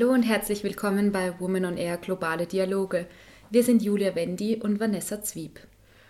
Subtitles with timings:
[0.00, 3.04] Hallo und herzlich willkommen bei Women on Air Globale Dialoge.
[3.50, 5.60] Wir sind Julia Wendy und Vanessa Zwieb.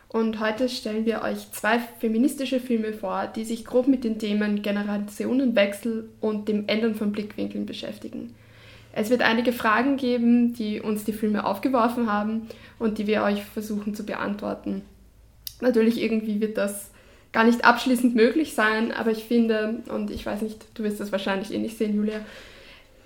[0.07, 4.63] Und heute stellen wir euch zwei feministische Filme vor, die sich grob mit den Themen
[4.63, 8.37] Generationenwechsel und dem Ändern von Blickwinkeln beschäftigen.
[8.93, 12.47] Es wird einige Fragen geben, die uns die Filme aufgeworfen haben
[12.79, 14.83] und die wir euch versuchen zu beantworten.
[15.61, 16.93] Natürlich irgendwie wird das
[17.33, 21.11] gar nicht abschließend möglich sein, aber ich finde, und ich weiß nicht, du wirst das
[21.11, 22.21] wahrscheinlich eh nicht sehen, Julia,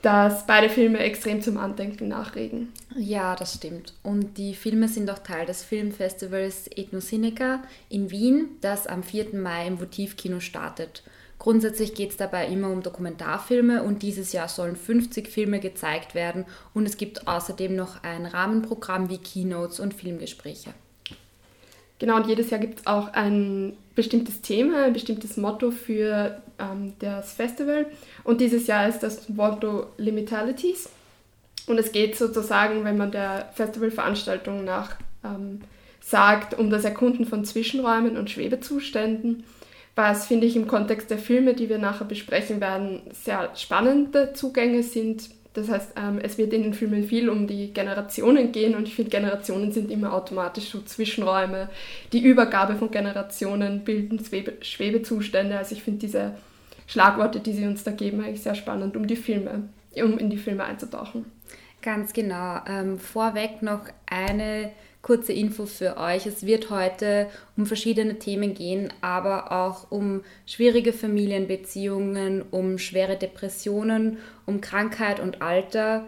[0.04, 2.72] dass beide Filme extrem zum Andenken nachregen.
[2.94, 3.94] Ja, das stimmt.
[4.02, 9.34] Und die Filme sind auch Teil des Filmfestivals Ethnocynica in Wien, das am 4.
[9.34, 11.02] Mai im Votivkino startet.
[11.38, 16.44] Grundsätzlich geht es dabei immer um Dokumentarfilme und dieses Jahr sollen 50 Filme gezeigt werden
[16.74, 20.74] und es gibt außerdem noch ein Rahmenprogramm wie Keynotes und Filmgespräche.
[21.98, 26.94] Genau, und jedes Jahr gibt es auch ein bestimmtes Thema, ein bestimmtes Motto für ähm,
[26.98, 27.86] das Festival.
[28.24, 30.90] Und dieses Jahr ist das Motto Limitalities.
[31.66, 35.60] Und es geht sozusagen, wenn man der Festivalveranstaltung nach ähm,
[36.00, 39.44] sagt, um das Erkunden von Zwischenräumen und Schwebezuständen,
[39.94, 44.82] was, finde ich, im Kontext der Filme, die wir nachher besprechen werden, sehr spannende Zugänge
[44.82, 48.88] sind das heißt, ähm, es wird in den Filmen viel um die Generationen gehen und
[48.88, 51.70] ich finde, Generationen sind immer automatisch so Zwischenräume.
[52.12, 55.56] Die Übergabe von Generationen bilden Schwebe Schwebezustände.
[55.56, 56.34] Also ich finde diese
[56.88, 60.38] Schlagworte, die sie uns da geben, eigentlich sehr spannend, um die Filme, um in die
[60.38, 61.24] Filme einzutauchen.
[61.82, 62.58] Ganz genau.
[62.66, 64.72] Ähm, vorweg noch eine
[65.04, 66.26] kurze Info für euch.
[66.26, 74.16] Es wird heute um verschiedene Themen gehen, aber auch um schwierige Familienbeziehungen, um schwere Depressionen,
[74.46, 76.06] um Krankheit und Alter.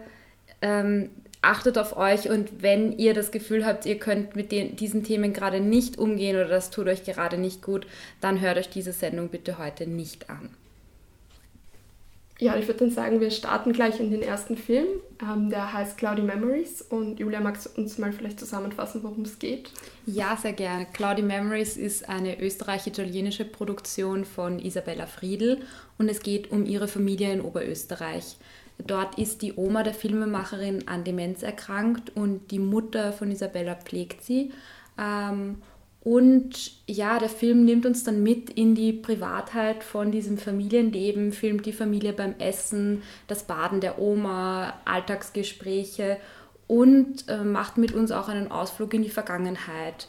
[0.63, 1.11] Ähm,
[1.43, 5.31] achtet auf euch und wenn ihr das Gefühl habt, ihr könnt mit den, diesen Themen
[5.31, 7.85] gerade nicht umgehen oder das tut euch gerade nicht gut,
[8.19, 10.49] dann hört euch diese Sendung bitte heute nicht an.
[12.39, 14.85] Ja, ich würde dann sagen, wir starten gleich in den ersten Film.
[15.21, 16.83] Ähm, der heißt Cloudy Memories.
[16.83, 19.71] Und Julia, magst du uns mal vielleicht zusammenfassen, worum es geht?
[20.05, 20.85] Ja, sehr gerne.
[20.93, 25.61] Cloudy Memories ist eine österreich-italienische Produktion von Isabella Friedl
[25.97, 28.37] und es geht um ihre Familie in Oberösterreich.
[28.85, 34.23] Dort ist die Oma der Filmemacherin an Demenz erkrankt und die Mutter von Isabella pflegt
[34.23, 34.51] sie.
[34.99, 35.61] Ähm,
[36.07, 41.65] und ja, der Film nimmt uns dann mit in die Privatheit von diesem Familienleben, filmt
[41.65, 46.15] die Familie beim Essen, das Baden der Oma, Alltagsgespräche
[46.65, 50.07] und äh, macht mit uns auch einen Ausflug in die Vergangenheit.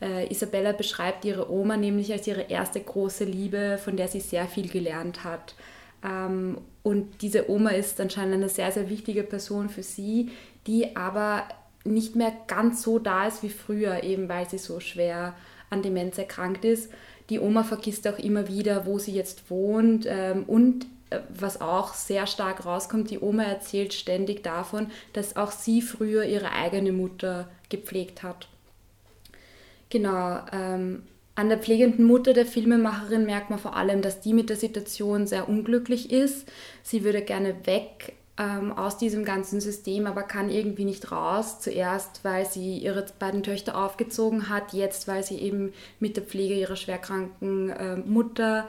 [0.00, 4.46] Äh, Isabella beschreibt ihre Oma nämlich als ihre erste große Liebe, von der sie sehr
[4.46, 5.56] viel gelernt hat.
[6.04, 10.30] Ähm, und diese Oma ist anscheinend eine sehr, sehr wichtige Person für sie,
[10.68, 11.48] die aber
[11.84, 15.34] nicht mehr ganz so da ist wie früher, eben weil sie so schwer
[15.70, 16.90] an Demenz erkrankt ist.
[17.30, 21.94] Die Oma vergisst auch immer wieder, wo sie jetzt wohnt ähm, und äh, was auch
[21.94, 27.48] sehr stark rauskommt, die Oma erzählt ständig davon, dass auch sie früher ihre eigene Mutter
[27.68, 28.48] gepflegt hat.
[29.90, 31.02] Genau, ähm,
[31.34, 35.26] an der pflegenden Mutter der Filmemacherin merkt man vor allem, dass die mit der Situation
[35.26, 36.46] sehr unglücklich ist.
[36.82, 41.60] Sie würde gerne weg ähm, aus diesem ganzen System, aber kann irgendwie nicht raus.
[41.60, 46.54] Zuerst, weil sie ihre beiden Töchter aufgezogen hat, jetzt, weil sie eben mit der Pflege
[46.54, 48.68] ihrer schwerkranken äh, Mutter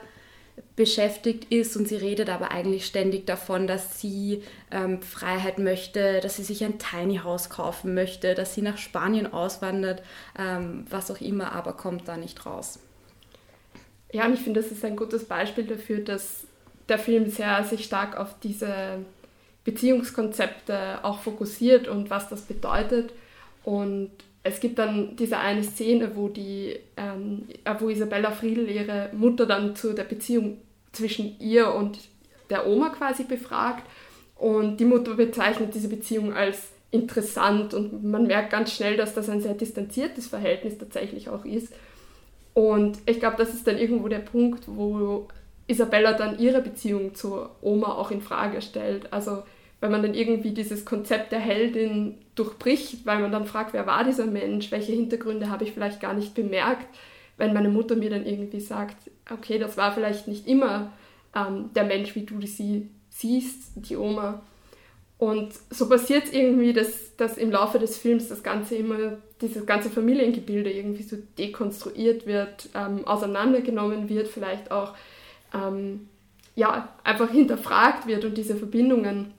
[0.76, 6.36] beschäftigt ist und sie redet aber eigentlich ständig davon, dass sie ähm, Freiheit möchte, dass
[6.36, 10.02] sie sich ein Tiny House kaufen möchte, dass sie nach Spanien auswandert,
[10.38, 12.78] ähm, was auch immer, aber kommt da nicht raus.
[14.12, 16.44] Ja, und ich finde, das ist ein gutes Beispiel dafür, dass
[16.90, 18.98] der Film sehr sich stark auf diese
[19.64, 23.12] Beziehungskonzepte auch fokussiert und was das bedeutet.
[23.64, 24.10] Und
[24.42, 29.46] es gibt dann diese eine Szene, wo, die, ähm, äh, wo Isabella Friedl ihre Mutter
[29.46, 30.58] dann zu der Beziehung
[30.92, 31.98] zwischen ihr und
[32.50, 33.84] der Oma quasi befragt.
[34.36, 39.28] Und die Mutter bezeichnet diese Beziehung als interessant und man merkt ganz schnell, dass das
[39.28, 41.72] ein sehr distanziertes Verhältnis tatsächlich auch ist.
[42.52, 45.26] Und ich glaube, das ist dann irgendwo der Punkt, wo
[45.72, 49.12] Isabella dann ihre Beziehung zur Oma auch in Frage stellt.
[49.12, 49.42] Also
[49.80, 54.04] wenn man dann irgendwie dieses Konzept der Heldin durchbricht, weil man dann fragt, wer war
[54.04, 56.86] dieser Mensch, welche Hintergründe habe ich vielleicht gar nicht bemerkt,
[57.36, 60.92] wenn meine Mutter mir dann irgendwie sagt, okay, das war vielleicht nicht immer
[61.34, 64.42] ähm, der Mensch, wie du sie siehst, die Oma.
[65.18, 69.90] Und so passiert irgendwie, dass, dass im Laufe des Films das Ganze immer, dieses ganze
[69.90, 74.94] Familiengebilde irgendwie so dekonstruiert wird, ähm, auseinandergenommen wird, vielleicht auch
[75.54, 76.08] ähm,
[76.54, 79.32] ja, einfach hinterfragt wird und diese Verbindungen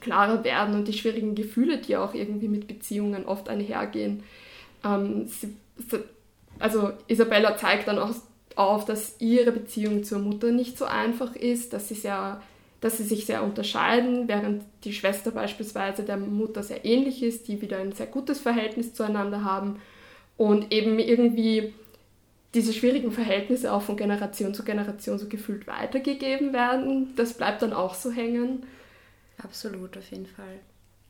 [0.00, 4.22] klarer werden und die schwierigen Gefühle, die auch irgendwie mit Beziehungen oft einhergehen.
[4.84, 5.54] Ähm, sie,
[6.58, 8.10] also Isabella zeigt dann auch
[8.54, 12.40] auf, dass ihre Beziehung zur Mutter nicht so einfach ist, dass sie sehr
[12.82, 17.62] dass sie sich sehr unterscheiden, während die Schwester beispielsweise der Mutter sehr ähnlich ist, die
[17.62, 19.80] wieder ein sehr gutes Verhältnis zueinander haben
[20.36, 21.72] und eben irgendwie
[22.54, 27.14] diese schwierigen Verhältnisse auch von Generation zu Generation so gefühlt weitergegeben werden.
[27.16, 28.64] Das bleibt dann auch so hängen.
[29.42, 30.60] Absolut, auf jeden Fall.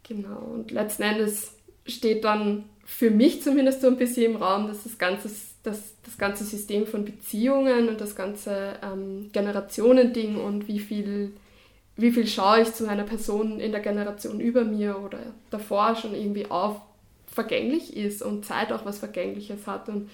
[0.04, 1.54] Genau, und letzten Endes
[1.86, 5.30] steht dann für mich zumindest so ein bisschen im Raum, dass das ganze,
[5.62, 11.32] das, das ganze System von Beziehungen und das ganze ähm, Generationending und wie viel
[11.96, 15.18] wie viel schaue ich zu einer Person in der Generation über mir oder
[15.50, 16.80] davor schon irgendwie auf,
[17.26, 19.88] vergänglich ist und Zeit auch was Vergängliches hat.
[19.88, 20.10] Und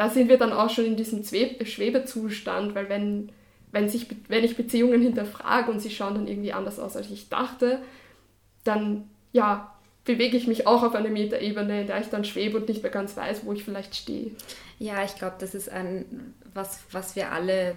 [0.00, 3.32] da sind wir dann auch schon in diesem Schwebezustand, weil wenn,
[3.70, 7.28] wenn, sich, wenn ich Beziehungen hinterfrage und sie schauen dann irgendwie anders aus, als ich
[7.28, 7.82] dachte,
[8.64, 9.74] dann ja,
[10.06, 12.90] bewege ich mich auch auf eine Metaebene, in der ich dann schwebe und nicht mehr
[12.90, 14.30] ganz weiß, wo ich vielleicht stehe.
[14.78, 17.76] Ja, ich glaube, das ist ein, was, was wir alle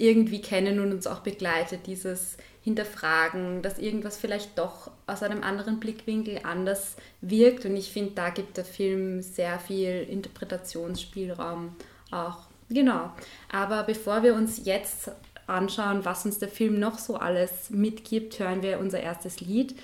[0.00, 5.80] irgendwie kennen und uns auch begleitet, dieses hinterfragen, dass irgendwas vielleicht doch aus einem anderen
[5.80, 7.64] Blickwinkel anders wirkt.
[7.64, 11.74] Und ich finde, da gibt der Film sehr viel Interpretationsspielraum
[12.10, 12.48] auch.
[12.68, 13.12] Genau.
[13.50, 15.10] Aber bevor wir uns jetzt
[15.46, 19.74] anschauen, was uns der Film noch so alles mitgibt, hören wir unser erstes Lied.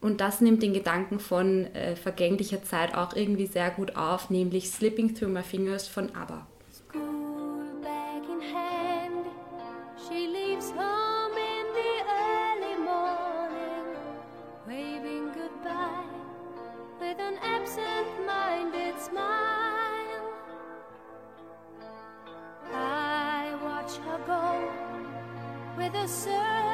[0.00, 4.70] Und das nimmt den Gedanken von äh, vergänglicher Zeit auch irgendwie sehr gut auf, nämlich
[4.70, 6.46] Slipping Through My Fingers von ABBA.
[17.42, 20.32] absent-minded smile.
[22.74, 24.70] I watch her go
[25.76, 26.67] with a certain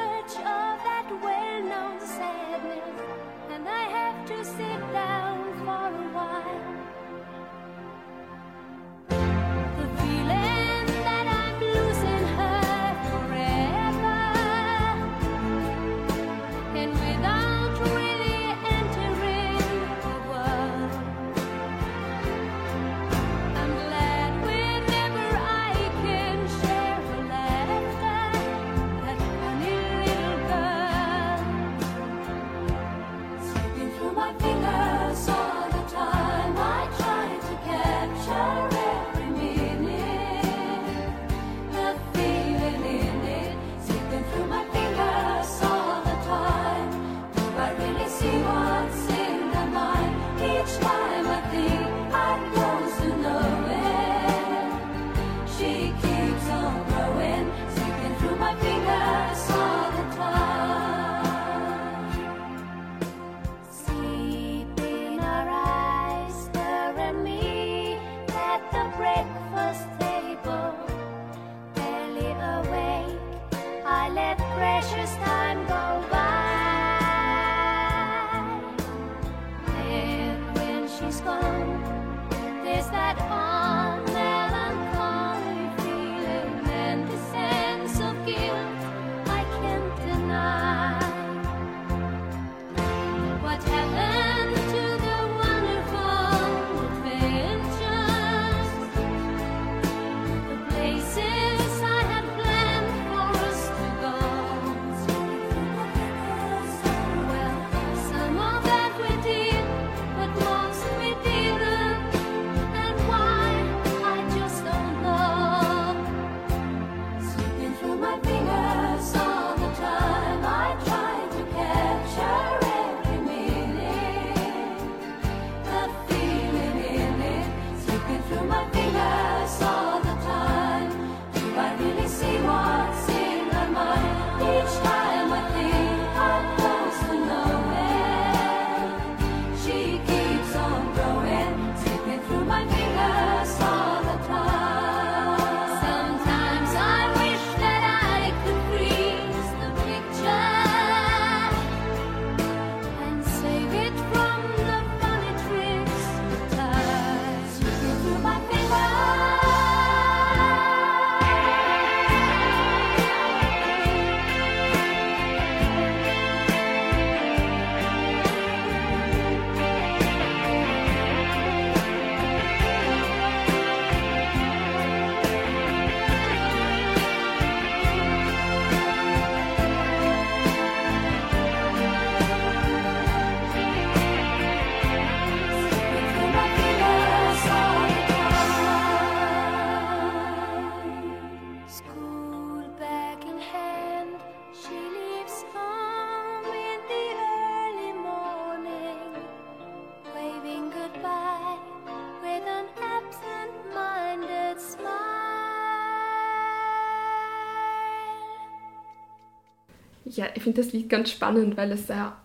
[210.17, 212.17] ja, ich finde das Lied ganz spannend, weil es ja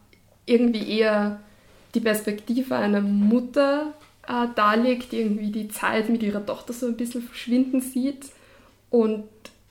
[0.46, 1.40] irgendwie eher
[1.94, 3.94] die Perspektive einer Mutter
[4.26, 8.26] äh, darlegt, die irgendwie die Zeit mit ihrer Tochter so ein bisschen verschwinden sieht.
[8.90, 9.24] Und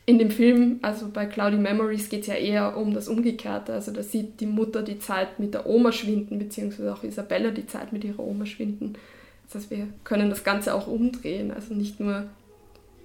[0.05, 3.73] in dem Film, also bei Cloudy Memories, geht es ja eher um das Umgekehrte.
[3.73, 7.67] Also da sieht die Mutter die Zeit mit der Oma schwinden, beziehungsweise auch Isabella die
[7.67, 8.95] Zeit mit ihrer Oma schwinden.
[9.45, 11.51] Das heißt, wir können das Ganze auch umdrehen.
[11.51, 12.25] Also nicht nur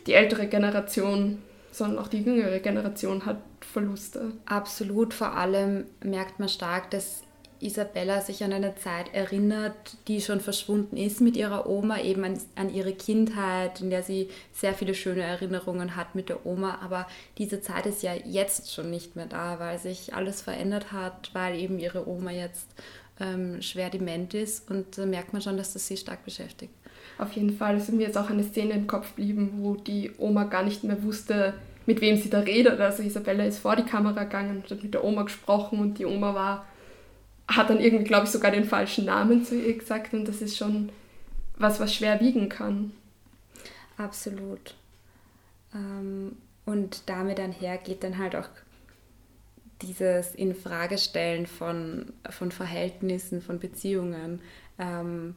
[0.07, 1.39] die ältere Generation,
[1.73, 3.39] sondern auch die jüngere Generation hat
[3.73, 4.33] Verluste.
[4.47, 7.23] Absolut, vor allem merkt man stark, dass
[7.65, 12.39] Isabella sich an eine Zeit erinnert, die schon verschwunden ist mit ihrer Oma, eben an,
[12.57, 16.79] an, ihre Kindheit, in der sie sehr viele schöne Erinnerungen hat mit der Oma.
[16.83, 17.07] Aber
[17.39, 21.59] diese Zeit ist ja jetzt schon nicht mehr da, weil sich alles verändert hat, weil
[21.59, 22.69] eben ihre Oma jetzt
[23.19, 24.71] ähm, schwer dement ist.
[24.71, 26.75] Und da merkt man schon, dass das sie stark beschäftigt.
[27.17, 30.45] Auf jeden Fall ist mir jetzt auch eine Szene im Kopf geblieben, wo die Oma
[30.45, 31.55] gar nicht mehr wusste,
[31.87, 32.81] mit wem sie da redet.
[32.81, 36.35] Also Isabella ist vor die Kamera gegangen, hat mit der Oma gesprochen und die Oma
[36.35, 36.65] war
[37.47, 40.57] hat dann irgendwie, glaube ich, sogar den falschen Namen zu ihr gesagt und das ist
[40.57, 40.91] schon
[41.57, 42.93] was, was schwer wiegen kann.
[43.97, 44.75] Absolut.
[45.75, 48.49] Ähm, und damit einher geht dann halt auch
[49.83, 54.41] dieses Infragestellen von, von Verhältnissen, von Beziehungen.
[54.79, 55.37] Ähm,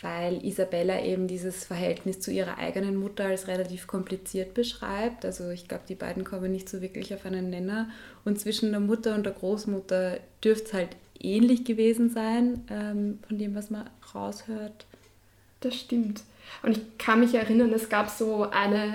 [0.00, 5.24] weil Isabella eben dieses Verhältnis zu ihrer eigenen Mutter als relativ kompliziert beschreibt.
[5.24, 7.88] Also ich glaube, die beiden kommen nicht so wirklich auf einen Nenner.
[8.24, 13.38] Und zwischen der Mutter und der Großmutter dürfte es halt ähnlich gewesen sein, ähm, von
[13.38, 14.86] dem, was man raushört.
[15.60, 16.22] Das stimmt.
[16.62, 18.94] Und ich kann mich erinnern, es gab so eine,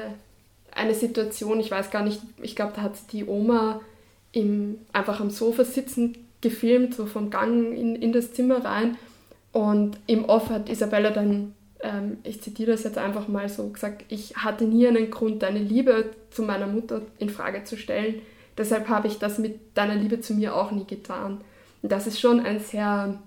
[0.71, 3.81] eine Situation, ich weiß gar nicht, ich glaube, da hat die Oma
[4.31, 8.97] im, einfach am Sofa sitzend gefilmt, so vom Gang in, in das Zimmer rein.
[9.53, 14.03] Und im Off hat Isabella dann, ähm, ich zitiere das jetzt einfach mal so, gesagt,
[14.09, 18.15] ich hatte nie einen Grund, deine Liebe zu meiner Mutter in Frage zu stellen.
[18.57, 21.39] Deshalb habe ich das mit deiner Liebe zu mir auch nie getan.
[21.81, 23.19] Und das ist schon ein sehr,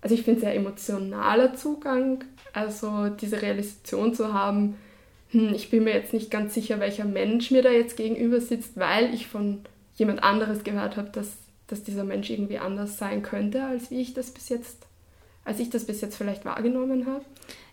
[0.00, 2.24] also ich finde, sehr emotionaler Zugang.
[2.52, 4.76] Also diese Realisation zu haben,
[5.30, 8.76] hm, ich bin mir jetzt nicht ganz sicher, welcher Mensch mir da jetzt gegenüber sitzt,
[8.76, 9.60] weil ich von
[9.96, 11.32] jemand anderes gehört habe, dass,
[11.66, 14.85] dass dieser Mensch irgendwie anders sein könnte, als wie ich das bis jetzt
[15.46, 17.24] als ich das bis jetzt vielleicht wahrgenommen habe?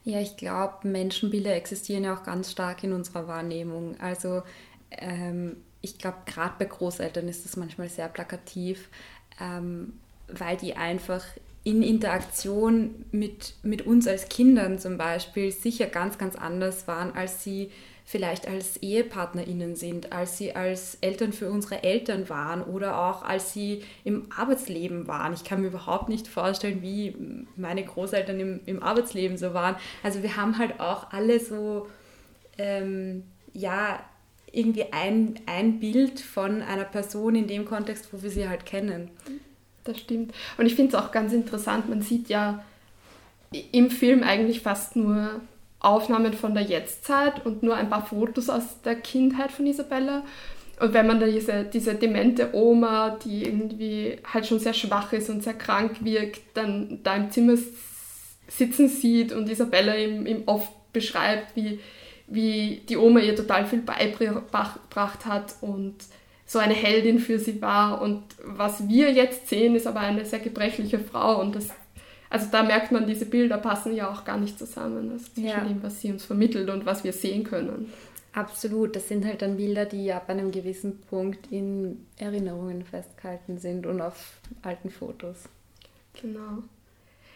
[0.06, 4.00] Ja, ich glaube, Menschenbilder existieren ja auch ganz stark in unserer Wahrnehmung.
[4.00, 4.44] Also
[4.92, 8.90] ähm, ich glaube, gerade bei Großeltern ist das manchmal sehr plakativ,
[9.42, 9.94] ähm,
[10.28, 11.26] weil die einfach
[11.64, 17.44] in Interaktion mit, mit uns als Kindern zum Beispiel sicher ganz, ganz anders waren, als
[17.44, 17.72] sie
[18.06, 23.54] vielleicht als EhepartnerInnen sind, als sie als Eltern für unsere Eltern waren oder auch als
[23.54, 25.34] sie im Arbeitsleben waren.
[25.34, 27.16] Ich kann mir überhaupt nicht vorstellen, wie
[27.56, 29.76] meine Großeltern im, im Arbeitsleben so waren.
[30.04, 31.88] Also wir haben halt auch alle so,
[32.58, 34.00] ähm, ja,
[34.52, 39.10] irgendwie ein, ein Bild von einer Person in dem Kontext, wo wir sie halt kennen.
[39.84, 40.34] Das stimmt.
[40.58, 42.64] Und ich finde es auch ganz interessant, man sieht ja
[43.72, 45.42] im Film eigentlich fast nur
[45.84, 50.24] Aufnahmen von der Jetztzeit und nur ein paar Fotos aus der Kindheit von Isabella.
[50.80, 55.30] Und wenn man da diese, diese demente Oma, die irgendwie halt schon sehr schwach ist
[55.30, 57.58] und sehr krank wirkt, dann da im Zimmer
[58.48, 61.80] sitzen sieht und Isabella ihm, ihm oft beschreibt, wie,
[62.28, 65.96] wie die Oma ihr total viel beigebracht hat und
[66.46, 68.02] so eine Heldin für sie war.
[68.02, 71.70] Und was wir jetzt sehen, ist aber eine sehr gebrechliche Frau und das
[72.34, 75.12] also da merkt man, diese Bilder passen ja auch gar nicht zusammen.
[75.12, 75.64] Das ist ja.
[75.64, 77.94] dem, was sie uns vermittelt und was wir sehen können.
[78.34, 83.86] Absolut, das sind halt dann Bilder, die ab einem gewissen Punkt in Erinnerungen festgehalten sind
[83.86, 85.44] und auf alten Fotos.
[86.20, 86.64] Genau.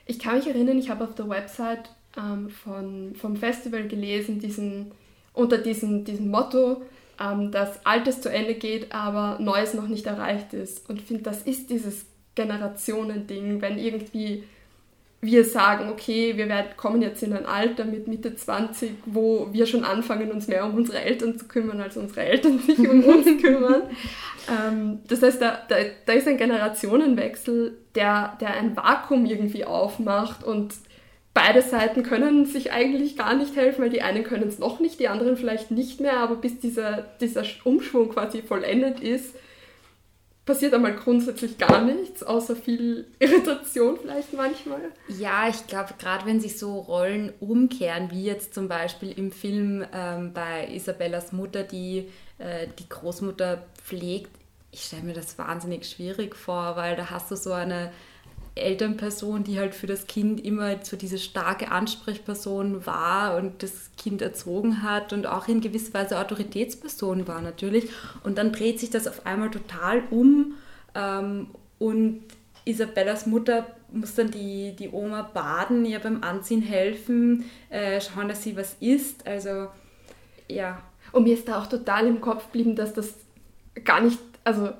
[0.07, 4.93] Ich kann mich erinnern, ich habe auf der Website ähm, von, vom Festival gelesen, diesen,
[5.33, 6.81] unter diesem, diesem Motto,
[7.21, 10.89] ähm, dass Altes zu Ende geht, aber Neues noch nicht erreicht ist.
[10.89, 14.43] Und ich finde, das ist dieses Generationending, wenn irgendwie
[15.19, 19.65] wir sagen, okay, wir werden, kommen jetzt in ein Alter mit Mitte 20, wo wir
[19.65, 23.25] schon anfangen, uns mehr um unsere Eltern zu kümmern, als unsere Eltern sich um uns
[23.41, 23.83] kümmern.
[24.49, 30.43] Ähm, das heißt, da, da, da, ist ein Generationenwechsel, der, der ein Vakuum irgendwie aufmacht
[30.43, 30.73] und
[31.33, 34.99] beide Seiten können sich eigentlich gar nicht helfen, weil die einen können es noch nicht,
[34.99, 39.35] die anderen vielleicht nicht mehr, aber bis dieser, dieser Umschwung quasi vollendet ist,
[40.47, 44.81] passiert einmal grundsätzlich gar nichts, außer viel Irritation vielleicht manchmal.
[45.07, 49.85] Ja, ich glaube, gerade wenn sich so Rollen umkehren, wie jetzt zum Beispiel im Film
[49.93, 54.31] ähm, bei Isabellas Mutter, die äh, die Großmutter pflegt,
[54.71, 57.91] ich stelle mir das wahnsinnig schwierig vor, weil da hast du so eine
[58.57, 64.21] Elternperson, die halt für das Kind immer so diese starke Ansprechperson war und das Kind
[64.21, 67.89] erzogen hat und auch in gewisser Weise Autoritätsperson war natürlich.
[68.23, 70.55] Und dann dreht sich das auf einmal total um
[70.95, 71.47] ähm,
[71.79, 72.21] und
[72.65, 78.43] Isabellas Mutter muss dann die, die Oma baden, ihr beim Anziehen helfen, äh, schauen, dass
[78.43, 79.25] sie was isst.
[79.25, 79.67] Also
[80.49, 80.81] ja.
[81.13, 83.13] Und mir ist da auch total im Kopf geblieben, dass das
[83.85, 84.71] gar nicht, also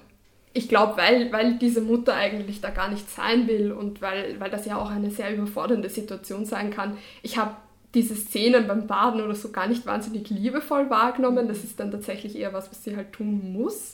[0.58, 4.50] ich glaube, weil, weil diese Mutter eigentlich da gar nicht sein will und weil, weil
[4.50, 6.98] das ja auch eine sehr überfordernde Situation sein kann.
[7.22, 7.56] Ich habe
[7.94, 11.48] diese Szenen beim Baden oder so gar nicht wahnsinnig liebevoll wahrgenommen.
[11.48, 13.94] Das ist dann tatsächlich eher was, was sie halt tun muss,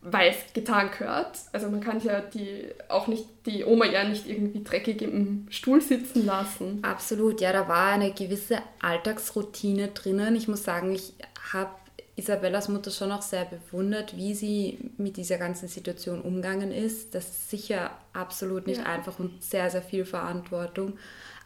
[0.00, 1.38] weil es getan gehört.
[1.52, 5.80] Also man kann ja die auch nicht, die Oma ja nicht irgendwie dreckig im Stuhl
[5.80, 6.80] sitzen lassen.
[6.82, 10.34] Absolut, ja, da war eine gewisse Alltagsroutine drinnen.
[10.34, 11.14] Ich muss sagen, ich
[11.52, 11.70] habe
[12.14, 17.14] Isabellas Mutter schon auch sehr bewundert, wie sie mit dieser ganzen Situation umgegangen ist.
[17.14, 18.86] Das ist sicher absolut nicht ja.
[18.86, 20.98] einfach und sehr, sehr viel Verantwortung.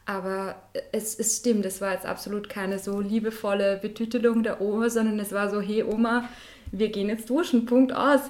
[0.06, 0.56] Aber
[0.92, 5.32] es, es stimmt, es war jetzt absolut keine so liebevolle Betütelung der Oma, sondern es
[5.32, 6.28] war so, hey Oma,
[6.72, 8.20] wir gehen jetzt duschen, Punkt aus.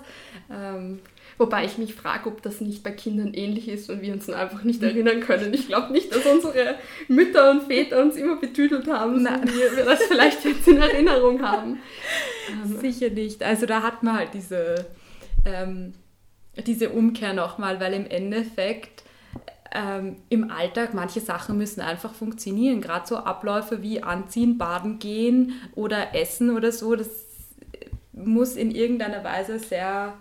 [0.50, 1.00] Ähm,
[1.38, 4.62] Wobei ich mich frage, ob das nicht bei Kindern ähnlich ist und wir uns einfach
[4.62, 5.52] nicht erinnern können.
[5.52, 6.76] Ich glaube nicht, dass unsere
[7.08, 11.42] Mütter und Väter uns immer betütelt haben, so wie wir das vielleicht jetzt in Erinnerung
[11.42, 11.78] haben.
[12.80, 13.42] Sicher nicht.
[13.42, 14.86] Also da hat man halt diese,
[15.44, 15.92] ähm,
[16.66, 19.02] diese Umkehr nochmal, weil im Endeffekt
[19.74, 22.80] ähm, im Alltag manche Sachen müssen einfach funktionieren.
[22.80, 27.08] Gerade so Abläufe wie Anziehen, Baden gehen oder Essen oder so, das
[28.14, 30.14] muss in irgendeiner Weise sehr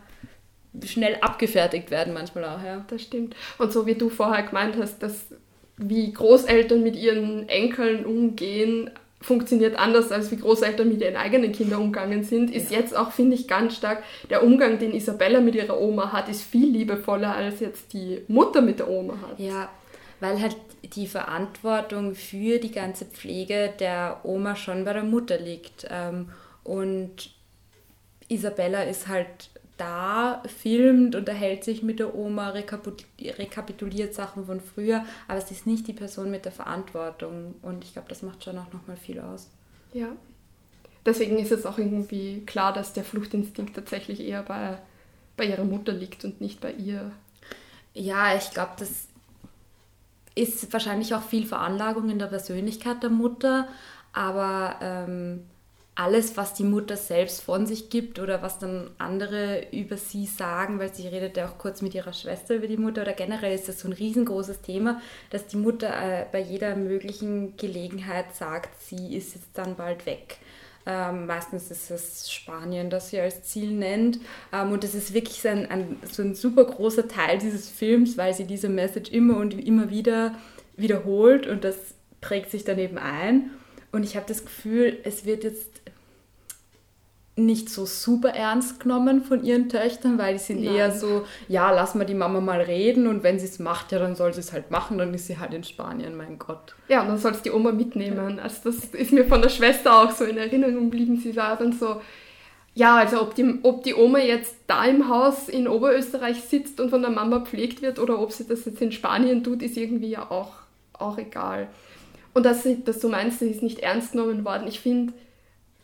[0.85, 2.85] schnell abgefertigt werden manchmal auch, ja.
[2.89, 3.35] Das stimmt.
[3.57, 5.27] Und so wie du vorher gemeint hast, dass
[5.77, 8.89] wie Großeltern mit ihren Enkeln umgehen,
[9.21, 12.79] funktioniert anders, als wie Großeltern mit ihren eigenen Kindern umgegangen sind, ist ja.
[12.79, 16.43] jetzt auch, finde ich, ganz stark, der Umgang, den Isabella mit ihrer Oma hat, ist
[16.43, 19.39] viel liebevoller, als jetzt die Mutter mit der Oma hat.
[19.39, 19.69] Ja,
[20.19, 25.88] weil halt die Verantwortung für die ganze Pflege der Oma schon bei der Mutter liegt.
[25.89, 26.29] Ähm,
[26.63, 27.31] und
[28.27, 35.38] Isabella ist halt da, filmt, unterhält sich mit der Oma, rekapituliert Sachen von früher, aber
[35.38, 38.71] es ist nicht die Person mit der Verantwortung und ich glaube, das macht schon auch
[38.71, 39.49] nochmal viel aus.
[39.93, 40.07] Ja.
[41.05, 44.77] Deswegen ist es auch irgendwie klar, dass der Fluchtinstinkt tatsächlich eher bei,
[45.38, 47.11] bei ihrer Mutter liegt und nicht bei ihr.
[47.93, 49.07] Ja, ich glaube, das
[50.35, 53.67] ist wahrscheinlich auch viel Veranlagung in der Persönlichkeit der Mutter,
[54.13, 55.43] aber ähm,
[55.95, 60.77] alles, was die Mutter selbst von sich gibt oder was dann andere über sie sagen,
[60.77, 63.69] weil sie redet ja auch kurz mit ihrer Schwester über die Mutter oder generell ist
[63.69, 69.15] das so ein riesengroßes Thema, dass die Mutter äh, bei jeder möglichen Gelegenheit sagt, sie
[69.15, 70.38] ist jetzt dann bald weg.
[70.86, 74.19] Ähm, meistens ist es Spanien, das sie als Ziel nennt.
[74.51, 78.17] Ähm, und das ist wirklich so ein, ein, so ein super großer Teil dieses Films,
[78.17, 80.36] weil sie diese Message immer und immer wieder
[80.75, 81.75] wiederholt und das
[82.19, 83.51] prägt sich dann eben ein.
[83.91, 85.81] Und ich habe das Gefühl, es wird jetzt
[87.37, 90.75] nicht so super ernst genommen von ihren Töchtern, weil die sind Nein.
[90.75, 93.99] eher so, ja, lass mal die Mama mal reden und wenn sie es macht, ja,
[93.99, 96.75] dann soll sie es halt machen, dann ist sie halt in Spanien, mein Gott.
[96.87, 98.39] Ja, und dann soll es die Oma mitnehmen.
[98.39, 101.19] Also das ist mir von der Schwester auch so in Erinnerung geblieben.
[101.21, 102.01] Sie war dann so,
[102.73, 106.89] ja, also ob die, ob die Oma jetzt da im Haus in Oberösterreich sitzt und
[106.89, 110.09] von der Mama pflegt wird oder ob sie das jetzt in Spanien tut, ist irgendwie
[110.09, 110.53] ja auch,
[110.93, 111.67] auch egal.
[112.33, 114.67] Und dass, dass du meinst, sie ist nicht ernst genommen worden.
[114.67, 115.13] Ich finde,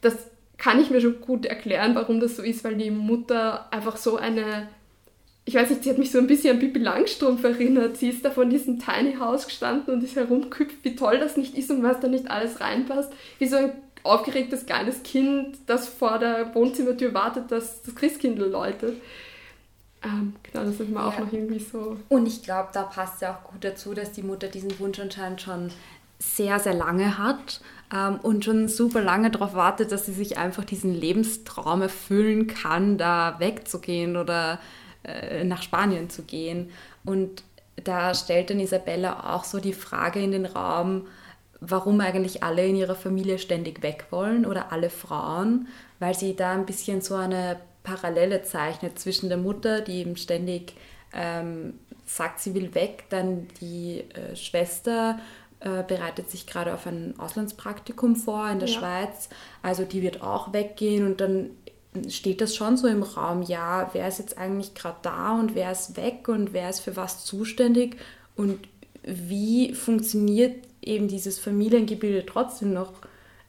[0.02, 0.16] dass
[0.62, 4.18] kann ich mir schon gut erklären, warum das so ist, weil die Mutter einfach so
[4.18, 4.68] eine,
[5.44, 7.98] ich weiß nicht, sie hat mich so ein bisschen an Pippi Langstrumpf erinnert.
[7.98, 11.58] Sie ist da von diesem Tiny House gestanden und ist herumgeküpft, wie toll das nicht
[11.58, 13.12] ist und was da nicht alles reinpasst.
[13.40, 13.72] Wie so ein
[14.04, 19.02] aufgeregtes kleines Kind, das vor der Wohnzimmertür wartet, dass das Christkindl läutet.
[20.04, 21.08] Ähm, genau, das ist mir ja.
[21.08, 21.98] auch noch irgendwie so.
[22.08, 25.42] Und ich glaube, da passt ja auch gut dazu, dass die Mutter diesen Wunsch anscheinend
[25.42, 25.72] schon
[26.20, 27.62] sehr, sehr lange hat
[27.94, 32.98] ähm, und schon super lange darauf wartet, dass sie sich einfach diesen Lebenstraum erfüllen kann,
[32.98, 34.60] da wegzugehen oder
[35.04, 36.70] äh, nach Spanien zu gehen.
[37.04, 37.44] Und
[37.84, 41.08] da stellt dann Isabella auch so die Frage in den Raum,
[41.60, 45.68] warum eigentlich alle in ihrer Familie ständig weg wollen oder alle Frauen,
[46.00, 50.74] weil sie da ein bisschen so eine Parallele zeichnet zwischen der Mutter, die eben ständig
[51.14, 51.74] ähm,
[52.06, 55.20] sagt, sie will weg, dann die äh, Schwester
[55.62, 58.80] äh, bereitet sich gerade auf ein Auslandspraktikum vor in der ja.
[58.80, 59.30] Schweiz.
[59.62, 61.52] Also die wird auch weggehen und dann
[62.10, 65.72] steht das schon so im Raum, ja, wer ist jetzt eigentlich gerade da und wer
[65.72, 67.98] ist weg und wer ist für was zuständig
[68.36, 68.60] und
[69.04, 72.94] wie funktioniert eben dieses Familiengebilde trotzdem noch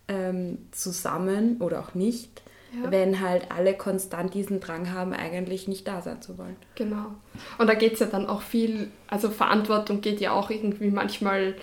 [0.08, 2.42] ähm, zusammen oder auch nicht.
[2.74, 2.90] Ja.
[2.90, 6.56] wenn halt alle konstant diesen Drang haben, eigentlich nicht da sein zu wollen.
[6.74, 7.08] Genau.
[7.58, 11.54] Und da geht es ja dann auch viel, also Verantwortung geht ja auch irgendwie manchmal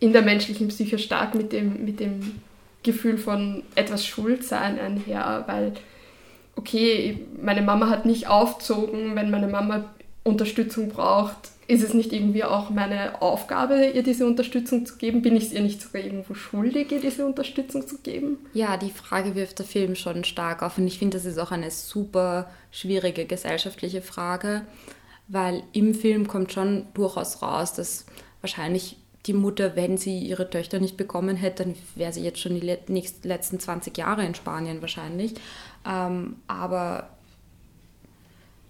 [0.00, 2.40] in der menschlichen Psyche stark mit dem, mit dem
[2.82, 5.72] Gefühl von etwas Schuldsein einher, weil,
[6.56, 9.84] okay, meine Mama hat nicht aufzogen, wenn meine Mama
[10.24, 15.22] Unterstützung braucht, ist es nicht irgendwie auch meine Aufgabe, ihr diese Unterstützung zu geben?
[15.22, 18.38] Bin ich es ihr nicht sogar irgendwo schuldig, ihr diese Unterstützung zu geben?
[18.52, 21.50] Ja, die Frage wirft der Film schon stark auf und ich finde, das ist auch
[21.50, 24.62] eine super schwierige gesellschaftliche Frage,
[25.28, 28.06] weil im Film kommt schon durchaus raus, dass
[28.40, 32.58] wahrscheinlich die Mutter, wenn sie ihre Töchter nicht bekommen hätte, dann wäre sie jetzt schon
[32.58, 35.34] die nächsten, letzten 20 Jahre in Spanien wahrscheinlich.
[35.88, 37.08] Ähm, aber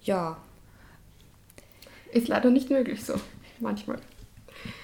[0.03, 0.37] ja.
[2.11, 3.15] Ist leider nicht möglich so,
[3.59, 3.97] manchmal.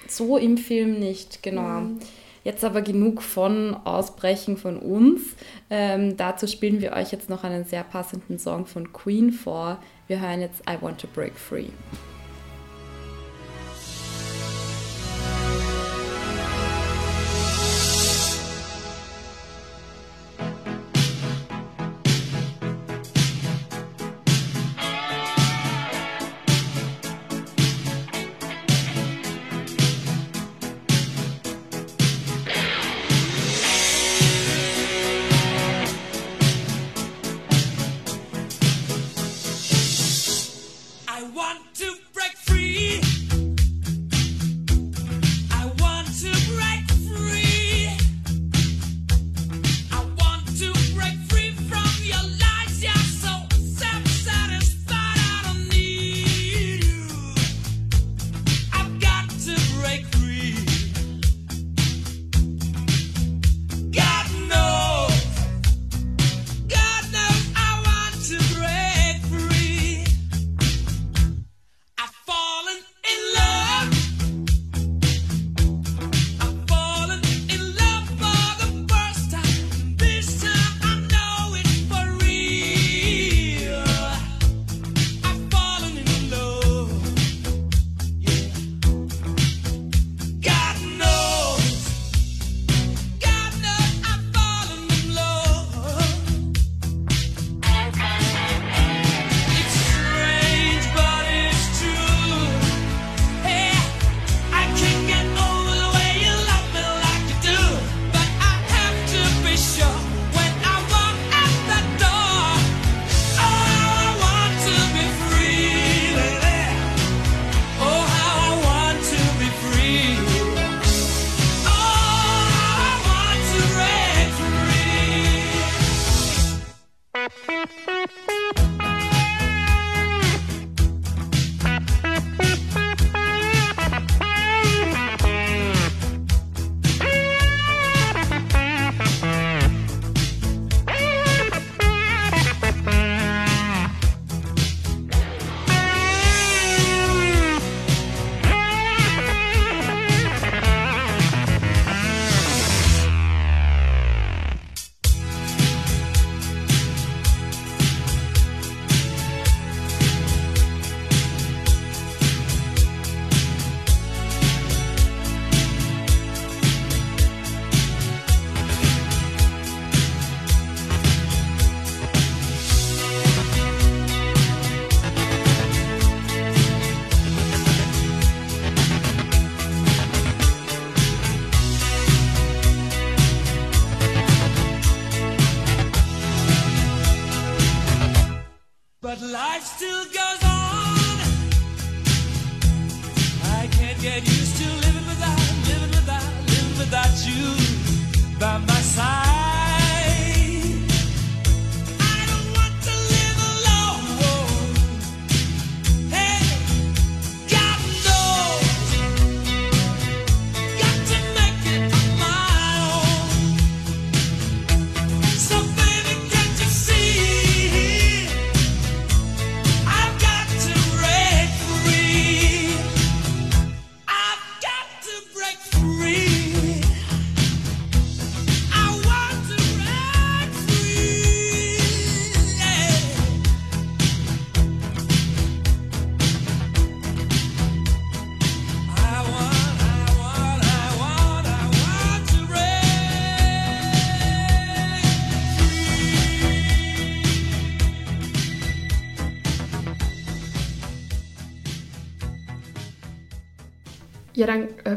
[0.08, 1.80] So im Film nicht, genau.
[1.80, 2.00] Mhm.
[2.42, 5.20] Jetzt aber genug von Ausbrechen von uns.
[5.68, 9.78] Ähm, dazu spielen wir euch jetzt noch einen sehr passenden Song von Queen vor.
[10.08, 11.68] Wir hören jetzt I Want to Break Free.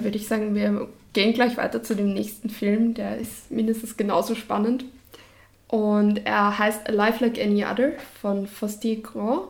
[0.04, 2.94] Würde ich sagen, wir gehen gleich weiter zu dem nächsten Film.
[2.94, 4.86] Der ist mindestens genauso spannend.
[5.68, 9.48] Und er heißt A Life Like Any Other von Faustine Grand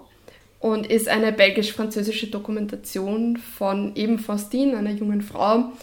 [0.60, 5.74] und ist eine belgisch-französische Dokumentation von eben Faustine, einer jungen Frau,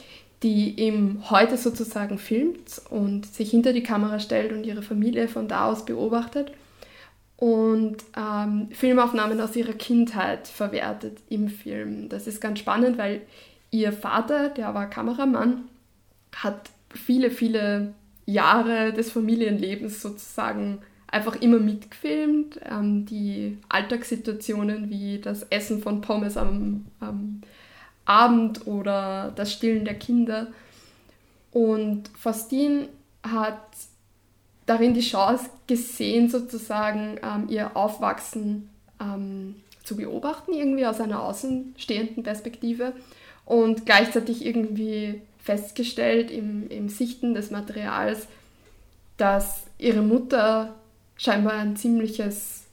[0.43, 5.49] die ihm heute sozusagen filmt und sich hinter die Kamera stellt und ihre Familie von
[5.49, 6.53] da aus beobachtet
[7.41, 12.09] und ähm, Filmaufnahmen aus ihrer Kindheit verwertet im Film.
[12.11, 13.23] Das ist ganz spannend, weil
[13.71, 15.69] ihr Vater, der war Kameramann,
[16.35, 17.95] hat viele, viele
[18.27, 20.79] Jahre des Familienlebens sozusagen
[21.09, 22.61] einfach immer mitgefilmt.
[22.69, 27.43] Ähm, die Alltagssituationen wie das Essen von Pommes am, am
[28.05, 30.49] Abend oder das Stillen der Kinder.
[31.53, 32.89] Und Faustine
[33.23, 33.61] hat
[34.67, 42.23] darin die Chance gesehen, sozusagen ähm, ihr Aufwachsen ähm, zu beobachten, irgendwie aus einer außenstehenden
[42.23, 42.93] Perspektive
[43.51, 48.29] und gleichzeitig irgendwie festgestellt im, im Sichten des Materials,
[49.17, 50.77] dass ihre Mutter
[51.17, 52.67] scheinbar ein ziemliches,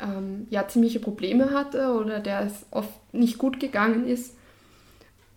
[0.00, 4.34] ähm, ja, ziemliche Probleme hatte oder der es oft nicht gut gegangen ist.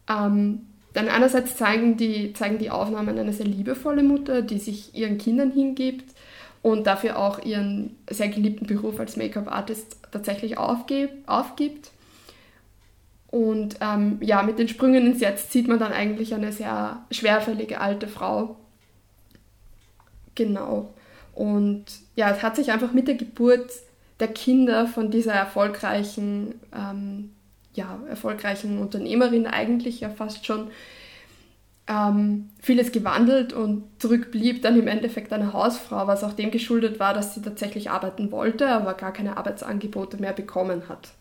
[0.10, 0.62] Ähm,
[0.94, 5.52] dann einerseits zeigen die, zeigen die Aufnahmen eine sehr liebevolle Mutter, die sich ihren Kindern
[5.52, 6.16] hingibt
[6.64, 11.92] und dafür auch ihren sehr geliebten Beruf als Make-up-Artist tatsächlich aufgibt.
[13.34, 17.82] Und ähm, ja, mit den Sprüngen ins Jetzt sieht man dann eigentlich eine sehr schwerfällige
[17.82, 18.58] alte Frau.
[20.36, 20.94] Genau.
[21.34, 23.72] Und ja, es hat sich einfach mit der Geburt
[24.20, 27.32] der Kinder von dieser erfolgreichen, ähm,
[27.74, 30.68] ja, erfolgreichen Unternehmerin eigentlich ja fast schon
[31.88, 37.16] ähm, vieles gewandelt und zurückblieb dann im Endeffekt eine Hausfrau, was auch dem geschuldet war,
[37.16, 41.14] dass sie tatsächlich arbeiten wollte, aber gar keine Arbeitsangebote mehr bekommen hat.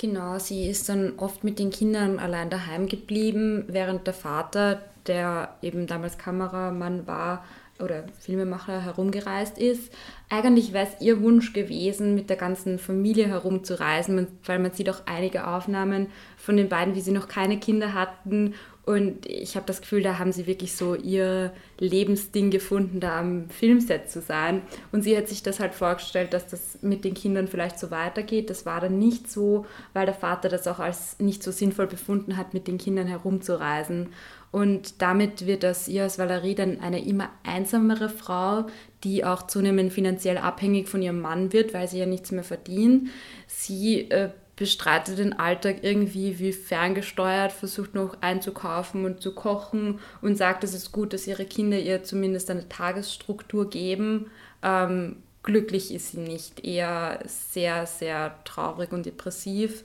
[0.00, 5.56] Genau, sie ist dann oft mit den Kindern allein daheim geblieben, während der Vater, der
[5.60, 7.44] eben damals Kameramann war,
[7.78, 9.92] oder Filmemacher herumgereist ist.
[10.30, 15.02] Eigentlich wäre es ihr Wunsch gewesen, mit der ganzen Familie herumzureisen, weil man sieht auch
[15.04, 16.06] einige Aufnahmen
[16.38, 18.54] von den beiden, wie sie noch keine Kinder hatten.
[18.90, 23.48] Und ich habe das Gefühl, da haben sie wirklich so ihr Lebensding gefunden, da am
[23.48, 24.62] Filmset zu sein.
[24.90, 28.50] Und sie hat sich das halt vorgestellt, dass das mit den Kindern vielleicht so weitergeht.
[28.50, 32.36] Das war dann nicht so, weil der Vater das auch als nicht so sinnvoll befunden
[32.36, 34.08] hat, mit den Kindern herumzureisen.
[34.50, 38.66] Und damit wird aus ihr als Valerie dann eine immer einsamere Frau,
[39.04, 43.10] die auch zunehmend finanziell abhängig von ihrem Mann wird, weil sie ja nichts mehr verdient.
[43.46, 50.36] Sie äh, bestreitet den Alltag irgendwie wie ferngesteuert, versucht noch einzukaufen und zu kochen und
[50.36, 54.30] sagt, es ist gut, dass ihre Kinder ihr zumindest eine Tagesstruktur geben.
[54.62, 59.82] Ähm, glücklich ist sie nicht, eher sehr, sehr traurig und depressiv.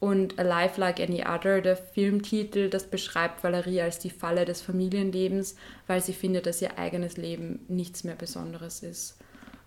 [0.00, 5.54] Und Alive Like Any Other, der Filmtitel, das beschreibt Valerie als die Falle des Familienlebens,
[5.86, 9.18] weil sie findet, dass ihr eigenes Leben nichts mehr Besonderes ist.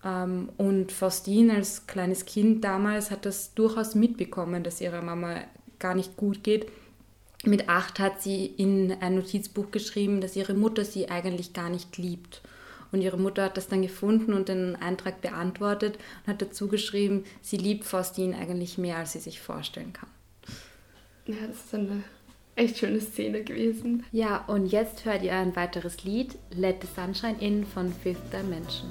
[0.04, 5.42] Ähm, und Faustine als kleines Kind damals hat das durchaus mitbekommen, dass ihrer Mama
[5.80, 6.68] gar nicht gut geht.
[7.46, 11.98] Mit acht hat sie in ein Notizbuch geschrieben, dass ihre Mutter sie eigentlich gar nicht
[11.98, 12.42] liebt.
[12.92, 17.24] Und ihre Mutter hat das dann gefunden und den Eintrag beantwortet und hat dazu geschrieben,
[17.42, 20.10] sie liebt Faustine eigentlich mehr, als sie sich vorstellen kann.
[21.28, 22.04] Ja, das ist eine
[22.60, 24.04] echt schöne Szene gewesen.
[24.12, 28.90] Ja, und jetzt hört ihr ein weiteres Lied, Let the Sunshine In von Fifth Dimension.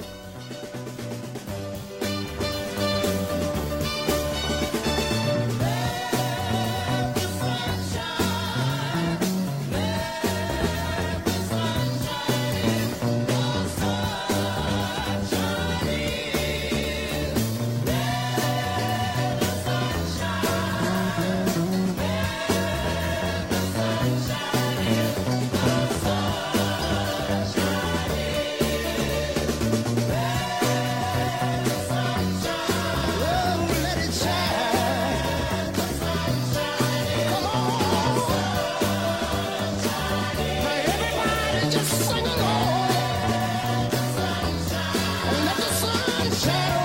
[46.48, 46.77] shadow.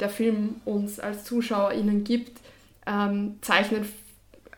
[0.00, 2.40] Der Film uns als ZuschauerInnen gibt,
[2.86, 3.86] ähm, zeichnen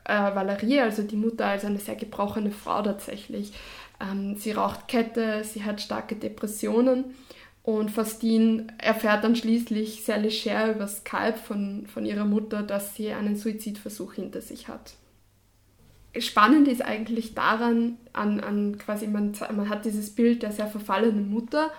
[0.04, 3.52] äh, Valerie, also die Mutter, als eine sehr gebrochene Frau tatsächlich.
[4.00, 7.14] Ähm, sie raucht Kette, sie hat starke Depressionen
[7.62, 13.12] und Faustine erfährt dann schließlich sehr leger über Skype von, von ihrer Mutter, dass sie
[13.12, 14.94] einen Suizidversuch hinter sich hat.
[16.18, 21.30] Spannend ist eigentlich daran, an, an quasi, man, man hat dieses Bild der sehr verfallenen
[21.30, 21.70] Mutter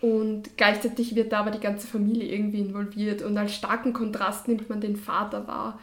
[0.00, 4.68] und gleichzeitig wird da aber die ganze Familie irgendwie involviert und als starken Kontrast nimmt
[4.68, 5.78] man den Vater wahr.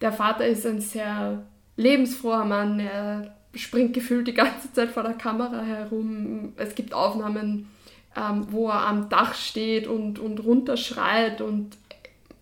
[0.00, 1.44] Der Vater ist ein sehr
[1.76, 6.52] lebensfroher Mann, er springt gefühlt die ganze Zeit vor der Kamera herum.
[6.56, 7.68] Es gibt Aufnahmen,
[8.16, 11.76] ähm, wo er am Dach steht und, und runterschreit und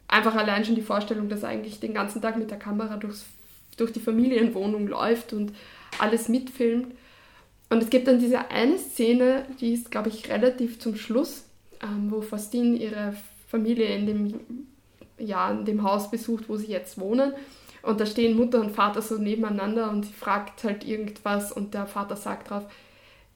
[0.09, 3.27] einfach allein schon die Vorstellung, dass er eigentlich den ganzen Tag mit der Kamera durchs,
[3.77, 5.53] durch die Familienwohnung läuft und
[5.99, 6.95] alles mitfilmt.
[7.69, 11.45] Und es gibt dann diese eine Szene, die ist, glaube ich, relativ zum Schluss,
[11.83, 13.15] ähm, wo Faustine ihre
[13.49, 14.41] Familie in dem,
[15.19, 17.33] ja, in dem Haus besucht, wo sie jetzt wohnen.
[17.83, 21.87] Und da stehen Mutter und Vater so nebeneinander und sie fragt halt irgendwas und der
[21.87, 22.65] Vater sagt drauf,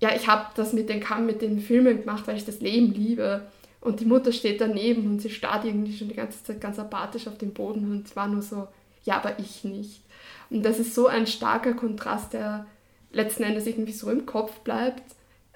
[0.00, 3.42] ja, ich habe das mit den, mit den Filmen gemacht, weil ich das Leben liebe.
[3.80, 7.28] Und die Mutter steht daneben und sie starrt irgendwie schon die ganze Zeit ganz apathisch
[7.28, 8.68] auf den Boden und war nur so,
[9.04, 10.02] ja, aber ich nicht.
[10.50, 12.66] Und das ist so ein starker Kontrast, der
[13.12, 15.02] letzten Endes irgendwie so im Kopf bleibt.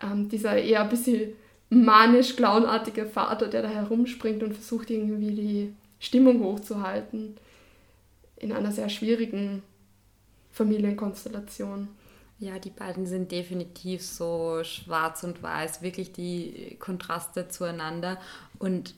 [0.03, 1.33] Ähm, dieser eher ein bisschen
[1.71, 7.37] manisch-clownartige Vater, der da herumspringt und versucht irgendwie die Stimmung hochzuhalten
[8.37, 9.63] in einer sehr schwierigen
[10.53, 11.89] Familienkonstellation.
[12.39, 18.21] Ja, die beiden sind definitiv so schwarz und weiß, wirklich die Kontraste zueinander.
[18.59, 18.95] Und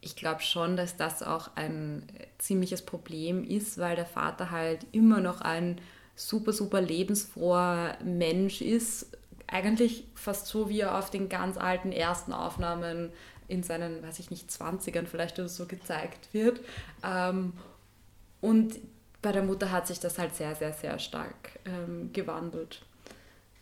[0.00, 2.06] ich glaube schon, dass das auch ein
[2.38, 5.80] ziemliches Problem ist, weil der Vater halt immer noch ein
[6.14, 9.16] super, super lebensfroher Mensch ist.
[9.46, 13.10] Eigentlich fast so, wie er auf den ganz alten ersten Aufnahmen
[13.48, 16.60] in seinen, weiß ich nicht, 20ern vielleicht oder so gezeigt wird.
[17.04, 17.52] Ähm,
[18.40, 18.76] und
[19.22, 22.82] bei der Mutter hat sich das halt sehr, sehr, sehr stark ähm, gewandelt.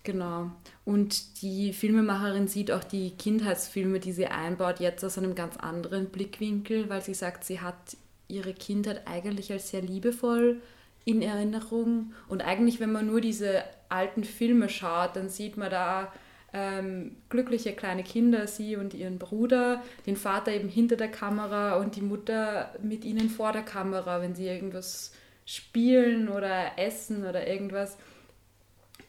[0.05, 0.51] Genau.
[0.85, 6.07] Und die Filmemacherin sieht auch die Kindheitsfilme, die sie einbaut, jetzt aus einem ganz anderen
[6.07, 10.61] Blickwinkel, weil sie sagt, sie hat ihre Kindheit eigentlich als sehr liebevoll
[11.05, 12.13] in Erinnerung.
[12.29, 16.13] Und eigentlich, wenn man nur diese alten Filme schaut, dann sieht man da
[16.53, 21.97] ähm, glückliche kleine Kinder, sie und ihren Bruder, den Vater eben hinter der Kamera und
[21.97, 25.13] die Mutter mit ihnen vor der Kamera, wenn sie irgendwas
[25.47, 27.97] spielen oder essen oder irgendwas.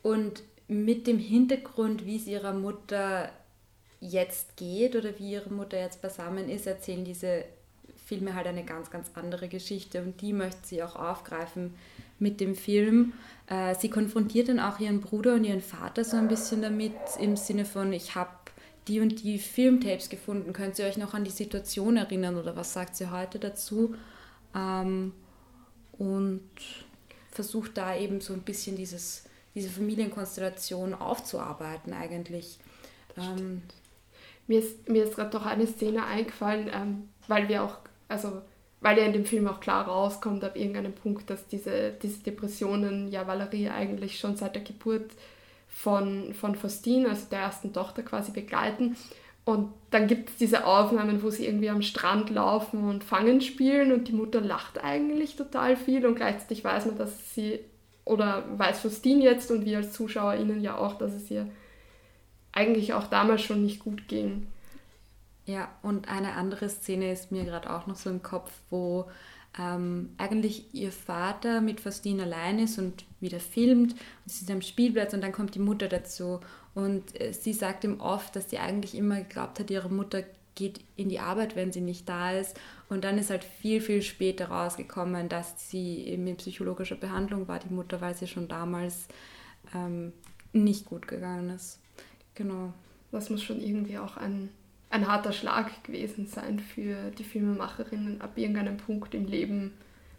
[0.02, 3.30] Und mit dem Hintergrund, wie es ihrer Mutter
[4.00, 7.46] jetzt geht oder wie ihre Mutter jetzt beisammen ist, erzählen diese
[8.14, 11.74] Filme halt eine ganz, ganz andere Geschichte und die möchte sie auch aufgreifen
[12.20, 13.14] mit dem Film.
[13.48, 17.36] Äh, sie konfrontiert dann auch ihren Bruder und ihren Vater so ein bisschen damit im
[17.36, 18.32] Sinne von, ich habe
[18.88, 22.74] die und die Filmtapes gefunden, könnt ihr euch noch an die Situation erinnern oder was
[22.74, 23.96] sagt sie heute dazu?
[24.56, 25.14] Ähm,
[25.98, 26.50] und
[27.32, 32.60] versucht da eben so ein bisschen dieses, diese Familienkonstellation aufzuarbeiten eigentlich.
[33.18, 33.64] Ähm,
[34.48, 37.78] mir ist, mir ist gerade doch eine Szene eingefallen, ähm, weil wir auch,
[38.08, 38.42] also
[38.84, 43.10] weil ja in dem Film auch klar rauskommt ab irgendeinem Punkt, dass diese, diese Depressionen
[43.10, 45.12] ja Valerie eigentlich schon seit der Geburt
[45.70, 48.98] von, von Faustine, also der ersten Tochter quasi begleiten.
[49.46, 53.92] Und dann gibt es diese Aufnahmen, wo sie irgendwie am Strand laufen und Fangen spielen
[53.92, 57.60] und die Mutter lacht eigentlich total viel und gleichzeitig weiß man, dass sie,
[58.06, 61.48] oder weiß Faustine jetzt und wir als ZuschauerInnen ja auch, dass es ihr
[62.52, 64.48] eigentlich auch damals schon nicht gut ging.
[65.46, 69.10] Ja, und eine andere Szene ist mir gerade auch noch so im Kopf, wo
[69.60, 73.94] ähm, eigentlich ihr Vater mit Faustine allein ist und wieder filmt
[74.26, 76.40] sie ist am Spielplatz und dann kommt die Mutter dazu
[76.74, 80.24] und äh, sie sagt ihm oft, dass sie eigentlich immer geglaubt hat, ihre Mutter
[80.56, 82.60] geht in die Arbeit, wenn sie nicht da ist.
[82.90, 87.60] Und dann ist halt viel, viel später rausgekommen, dass sie eben in psychologischer Behandlung war,
[87.60, 89.08] die Mutter, weil sie schon damals
[89.74, 90.14] ähm,
[90.52, 91.80] nicht gut gegangen ist.
[92.36, 92.74] Genau.
[93.12, 94.50] Das muss schon irgendwie auch ein,
[94.94, 99.74] ein harter Schlag gewesen sein für die Filmemacherinnen, ab irgendeinem Punkt im Leben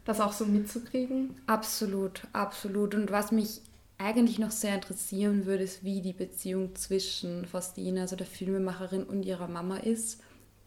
[0.04, 1.34] das auch so mitzukriegen.
[1.46, 2.94] Absolut, absolut.
[2.94, 3.60] Und was mich
[3.96, 9.24] eigentlich noch sehr interessieren würde, ist, wie die Beziehung zwischen Faustine, also der Filmemacherin, und
[9.24, 10.20] ihrer Mama ist.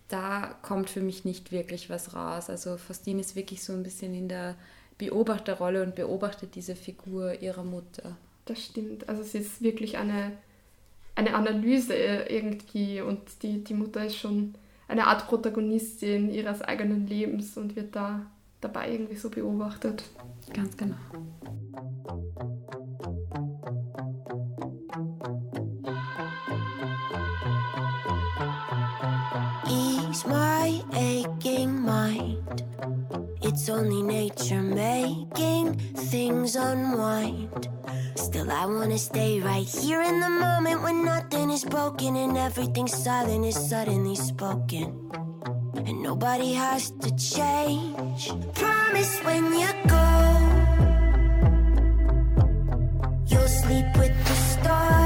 [0.08, 2.50] Da kommt für mich nicht wirklich was raus.
[2.50, 4.56] Also Faustine ist wirklich so ein bisschen in der
[4.98, 8.18] Beobachterrolle und beobachtet diese Figur ihrer Mutter.
[8.46, 9.10] Das stimmt.
[9.10, 10.32] Also sie ist wirklich eine,
[11.18, 14.54] eine Analyse irgendwie und die, die Mutter ist schon
[14.88, 18.28] eine Art Protagonistin ihres eigenen Lebens und wird da
[18.62, 20.04] dabei irgendwie so beobachtet.
[20.54, 20.96] Ganz genau.
[30.26, 31.28] my ache
[33.48, 35.74] it's only nature making
[36.12, 37.70] things unwind.
[38.16, 42.88] Still, I wanna stay right here in the moment when nothing is broken and everything
[42.88, 44.88] silent is suddenly spoken.
[45.76, 48.32] And nobody has to change.
[48.54, 50.08] Promise when you go,
[53.28, 54.97] you'll sleep with the stars.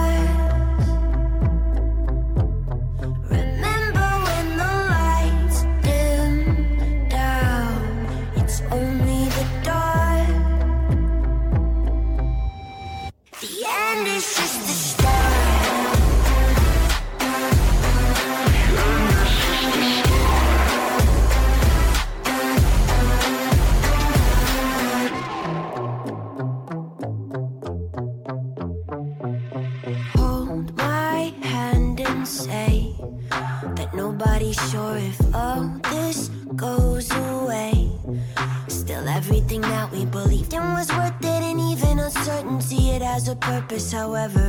[43.51, 44.40] Purpose, however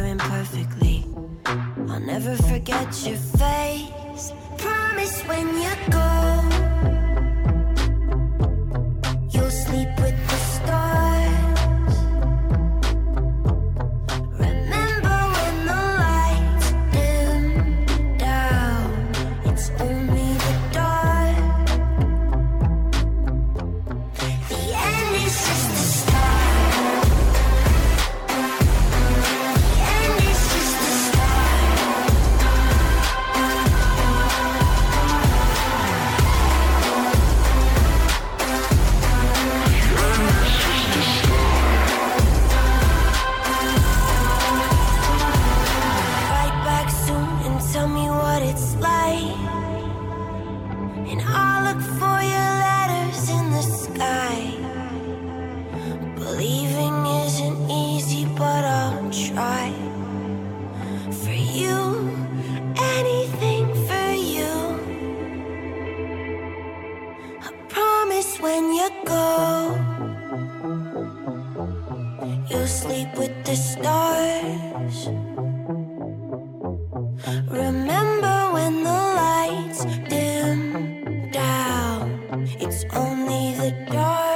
[82.60, 84.31] It's only the dark.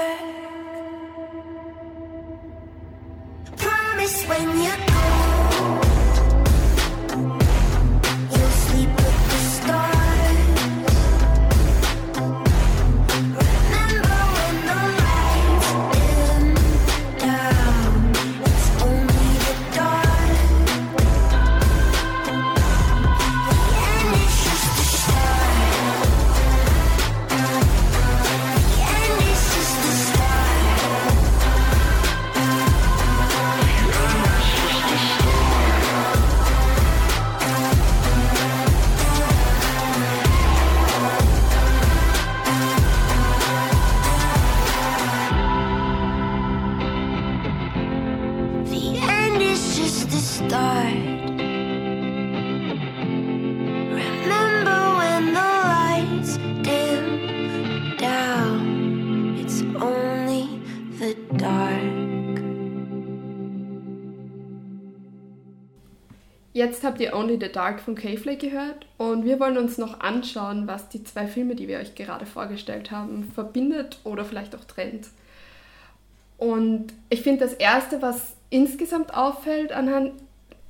[66.97, 70.88] Habt ihr Only the Dark von Cavely gehört und wir wollen uns noch anschauen, was
[70.88, 75.09] die zwei Filme, die wir euch gerade vorgestellt haben, verbindet oder vielleicht auch trennt.
[76.38, 80.12] Und ich finde, das Erste, was insgesamt auffällt anhand,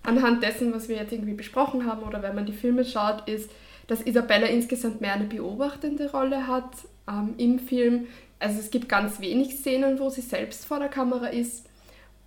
[0.03, 3.49] anhand dessen, was wir jetzt irgendwie besprochen haben oder wenn man die Filme schaut, ist,
[3.87, 6.73] dass Isabella insgesamt mehr eine beobachtende Rolle hat
[7.09, 8.09] ähm, im Film.
[8.41, 11.66] Also es gibt ganz wenig Szenen, wo sie selbst vor der Kamera ist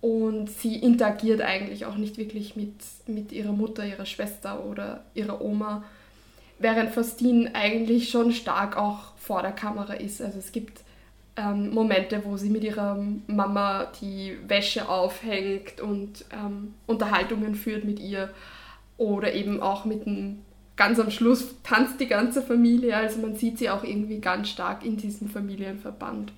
[0.00, 2.74] und sie interagiert eigentlich auch nicht wirklich mit,
[3.06, 5.84] mit ihrer Mutter, ihrer Schwester oder ihrer Oma,
[6.58, 10.22] während Faustine eigentlich schon stark auch vor der Kamera ist.
[10.22, 10.80] Also es gibt
[11.36, 18.00] ähm, Momente, wo sie mit ihrer Mama die Wäsche aufhängt und ähm, Unterhaltungen führt mit
[18.00, 18.30] ihr
[18.96, 20.40] oder eben auch mit dem
[20.76, 24.82] ganz am Schluss tanzt die ganze Familie, also man sieht sie auch irgendwie ganz stark
[24.82, 26.32] in diesem Familienverband.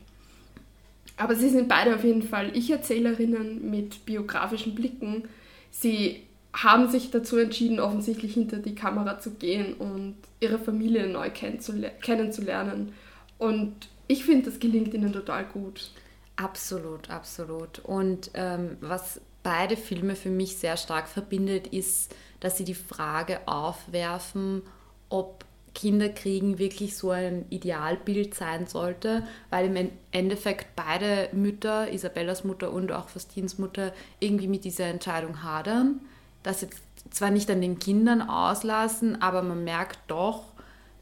[1.17, 5.29] Aber sie sind beide auf jeden Fall Ich-Erzählerinnen mit biografischen Blicken.
[5.71, 6.23] Sie
[6.55, 12.93] haben sich dazu entschieden, offensichtlich hinter die Kamera zu gehen und ihre Familie neu kennenzulernen.
[13.39, 13.75] Und
[14.07, 15.91] ich finde, das gelingt ihnen total gut.
[16.37, 17.79] Absolut, absolut.
[17.81, 23.41] Und ähm, was beide Filme für mich sehr stark verbindet, ist, dass sie die Frage
[23.47, 24.63] aufwerfen,
[25.09, 25.45] ob
[25.75, 32.93] Kinderkriegen wirklich so ein Idealbild sein sollte, weil im Endeffekt beide Mütter, Isabellas Mutter und
[32.93, 36.01] auch Fastins Mutter, irgendwie mit dieser Entscheidung hadern.
[36.43, 40.45] Das jetzt zwar nicht an den Kindern auslassen, aber man merkt doch,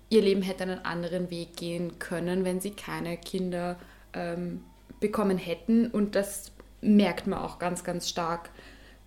[0.08, 3.76] ihr Leben hätte einen anderen Weg gehen können, wenn sie keine Kinder
[4.12, 4.62] ähm,
[4.98, 5.86] bekommen hätten.
[5.88, 8.50] Und das merkt man auch ganz, ganz stark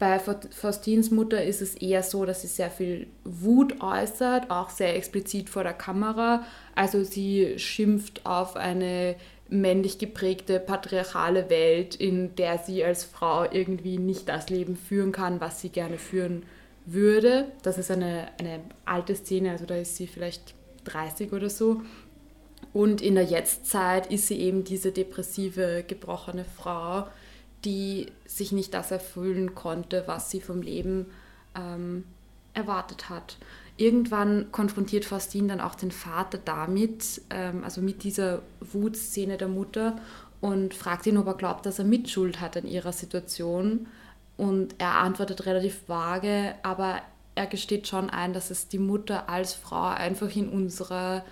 [0.03, 4.97] bei Faustins Mutter ist es eher so, dass sie sehr viel Wut äußert, auch sehr
[4.97, 6.43] explizit vor der Kamera.
[6.75, 9.15] Also sie schimpft auf eine
[9.47, 15.39] männlich geprägte patriarchale Welt, in der sie als Frau irgendwie nicht das Leben führen kann,
[15.39, 16.43] was sie gerne führen
[16.85, 17.45] würde.
[17.61, 21.79] Das ist eine, eine alte Szene, also da ist sie vielleicht 30 oder so.
[22.73, 27.07] Und in der Jetztzeit ist sie eben diese depressive, gebrochene Frau,
[27.65, 31.07] die sich nicht das erfüllen konnte, was sie vom Leben
[31.55, 32.03] ähm,
[32.53, 33.37] erwartet hat.
[33.77, 39.99] Irgendwann konfrontiert Faustin dann auch den Vater damit, ähm, also mit dieser Wutszene der Mutter
[40.41, 43.87] und fragt ihn, ob er glaubt, dass er Mitschuld hat an ihrer Situation.
[44.37, 47.01] Und er antwortet relativ vage, aber
[47.35, 51.23] er gesteht schon ein, dass es die Mutter als Frau einfach in unserer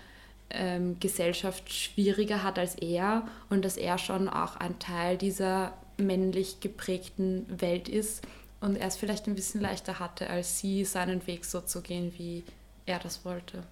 [0.49, 6.59] ähm, Gesellschaft schwieriger hat als er und dass er schon auch ein Teil dieser männlich
[6.59, 8.21] geprägten Welt ist
[8.59, 12.13] und er es vielleicht ein bisschen leichter hatte, als sie seinen Weg so zu gehen,
[12.17, 12.43] wie
[12.85, 13.63] er das wollte.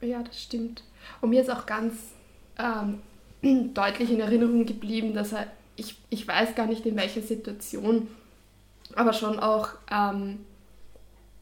[0.00, 0.84] Ja, das stimmt.
[1.20, 1.94] Und mir ist auch ganz
[2.58, 3.00] ähm,
[3.74, 8.08] deutlich in Erinnerung geblieben, dass er, ich, ich weiß gar nicht in welcher Situation,
[8.94, 10.38] aber schon auch ähm,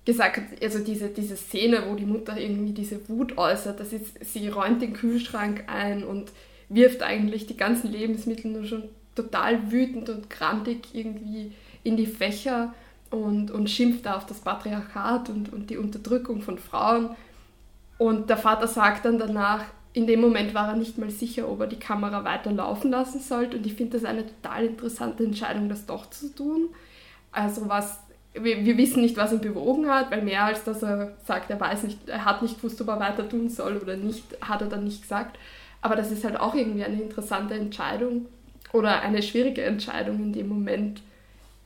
[0.04, 4.24] gesagt hat, also diese, diese Szene, wo die Mutter irgendwie diese Wut äußert, das ist,
[4.24, 6.32] sie räumt den Kühlschrank ein und
[6.68, 11.52] wirft eigentlich die ganzen Lebensmittel nur schon total wütend und grantig irgendwie
[11.82, 12.72] in die Fächer
[13.10, 17.10] und, und schimpft auf das Patriarchat und, und die Unterdrückung von Frauen.
[17.98, 21.60] Und der Vater sagt dann danach, in dem Moment war er nicht mal sicher, ob
[21.60, 23.56] er die Kamera weiter laufen lassen sollte.
[23.56, 26.68] Und ich finde das eine total interessante Entscheidung, das doch zu tun.
[27.32, 28.00] Also was,
[28.34, 31.58] wir, wir, wissen nicht, was ihn bewogen hat, weil mehr als dass er sagt, er
[31.58, 34.68] weiß nicht, er hat nicht gewusst, ob er weiter tun soll oder nicht, hat er
[34.68, 35.38] dann nicht gesagt.
[35.80, 38.26] Aber das ist halt auch irgendwie eine interessante Entscheidung
[38.76, 41.02] oder eine schwierige Entscheidung in dem Moment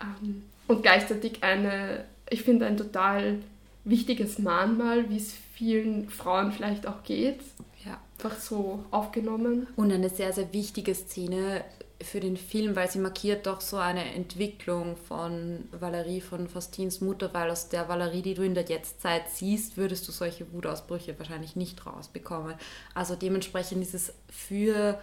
[0.00, 3.40] ähm, und gleichzeitig eine, ich finde, ein total
[3.84, 7.40] wichtiges Mahnmal, wie es vielen Frauen vielleicht auch geht.
[7.84, 7.98] Ja.
[8.18, 9.66] Einfach so aufgenommen.
[9.76, 11.64] Und eine sehr, sehr wichtige Szene
[12.02, 17.30] für den Film, weil sie markiert doch so eine Entwicklung von Valerie, von Faustins Mutter,
[17.34, 21.56] weil aus der Valerie, die du in der Jetztzeit siehst, würdest du solche Wutausbrüche wahrscheinlich
[21.56, 22.54] nicht rausbekommen.
[22.94, 24.98] Also dementsprechend ist es für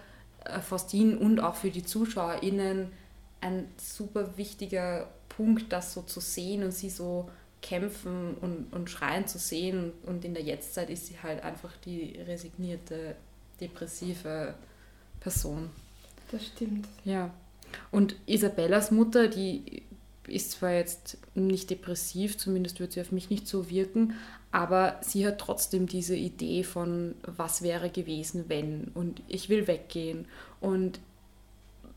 [0.61, 2.91] Faustin und auch für die ZuschauerInnen
[3.41, 7.29] ein super wichtiger Punkt, das so zu sehen und sie so
[7.61, 9.91] kämpfen und, und schreien zu sehen.
[10.05, 13.15] Und in der Jetztzeit ist sie halt einfach die resignierte,
[13.59, 14.55] depressive
[15.19, 15.69] Person.
[16.31, 16.87] Das stimmt.
[17.05, 17.33] Ja.
[17.91, 19.83] Und Isabellas Mutter, die
[20.27, 24.13] ist zwar jetzt nicht depressiv, zumindest wird sie auf mich nicht so wirken,
[24.51, 30.25] aber sie hat trotzdem diese Idee von, was wäre gewesen, wenn und ich will weggehen.
[30.61, 30.99] Und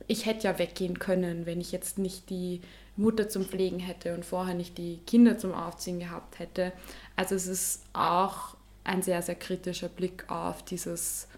[0.07, 2.61] ich hätte ja weggehen können, wenn ich jetzt nicht die
[2.97, 6.73] Mutter zum Pflegen hätte und vorher nicht die Kinder zum Aufziehen gehabt hätte.
[7.17, 11.29] Also es ist auch ein sehr, sehr kritischer Blick auf dieses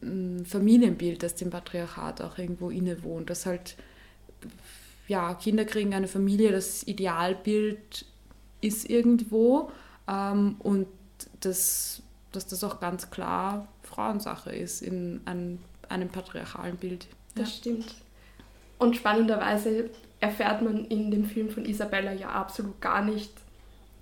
[0.00, 3.76] mm, Familienbild, das dem Patriarchat auch irgendwo innewohnt, dass halt
[5.08, 8.04] ja, Kinder kriegen eine Familie, das Idealbild
[8.60, 9.72] ist irgendwo
[10.08, 10.86] ähm, und
[11.40, 12.02] das,
[12.32, 17.06] dass das auch ganz klar Frauensache ist in einem, einem patriarchalen Bild.
[17.34, 17.94] Das stimmt.
[18.78, 19.90] Und spannenderweise
[20.20, 23.32] erfährt man in dem Film von Isabella ja absolut gar nicht,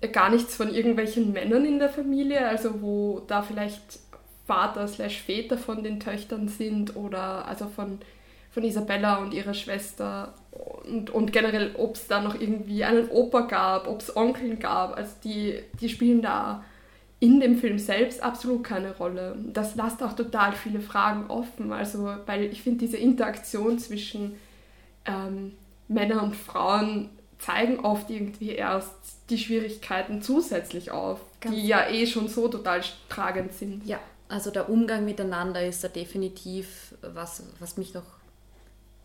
[0.01, 3.99] äh, gar nichts von irgendwelchen Männern in der Familie, also wo da vielleicht
[4.45, 7.99] Vater slash Väter von den Töchtern sind oder also von,
[8.57, 10.33] von Isabella und ihrer Schwester
[10.83, 14.97] und, und generell, ob es da noch irgendwie einen Opa gab, ob es Onkeln gab.
[14.97, 16.63] Also die, die spielen da
[17.19, 19.35] in dem Film selbst absolut keine Rolle.
[19.53, 21.71] Das lässt auch total viele Fragen offen.
[21.71, 24.37] Also, weil ich finde, diese Interaktion zwischen
[25.05, 25.51] ähm,
[25.87, 28.95] Männern und Frauen zeigen oft irgendwie erst
[29.29, 33.85] die Schwierigkeiten zusätzlich auf, Ganz die ja eh schon so total tragend sind.
[33.85, 33.99] Ja,
[34.29, 38.17] also der Umgang miteinander ist da definitiv was, was mich noch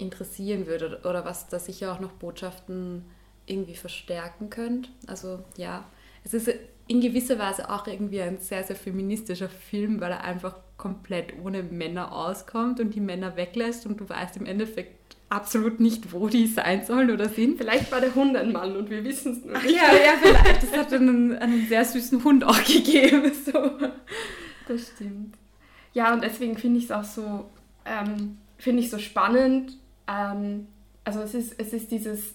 [0.02, 3.04] interessieren würde oder was da sicher auch noch Botschaften
[3.46, 4.90] irgendwie verstärken könnte.
[5.06, 5.84] Also ja,
[6.24, 6.50] es ist
[6.88, 11.62] in gewisser Weise auch irgendwie ein sehr, sehr feministischer Film, weil er einfach komplett ohne
[11.62, 16.46] Männer auskommt und die Männer weglässt und du weißt im Endeffekt absolut nicht, wo die
[16.46, 17.56] sein sollen oder sind.
[17.56, 19.76] Vielleicht war der Hund ein Mann und wir wissen es nicht.
[19.76, 20.62] Ja, ja, vielleicht.
[20.62, 23.32] Es hat einen, einen sehr süßen Hund auch gegeben.
[23.44, 23.70] So.
[24.68, 25.36] Das stimmt.
[25.94, 27.50] Ja, und deswegen finde ich es auch so,
[27.84, 29.78] ähm, finde ich so spannend.
[30.08, 30.68] Ähm,
[31.04, 32.34] also es ist, es ist dieses,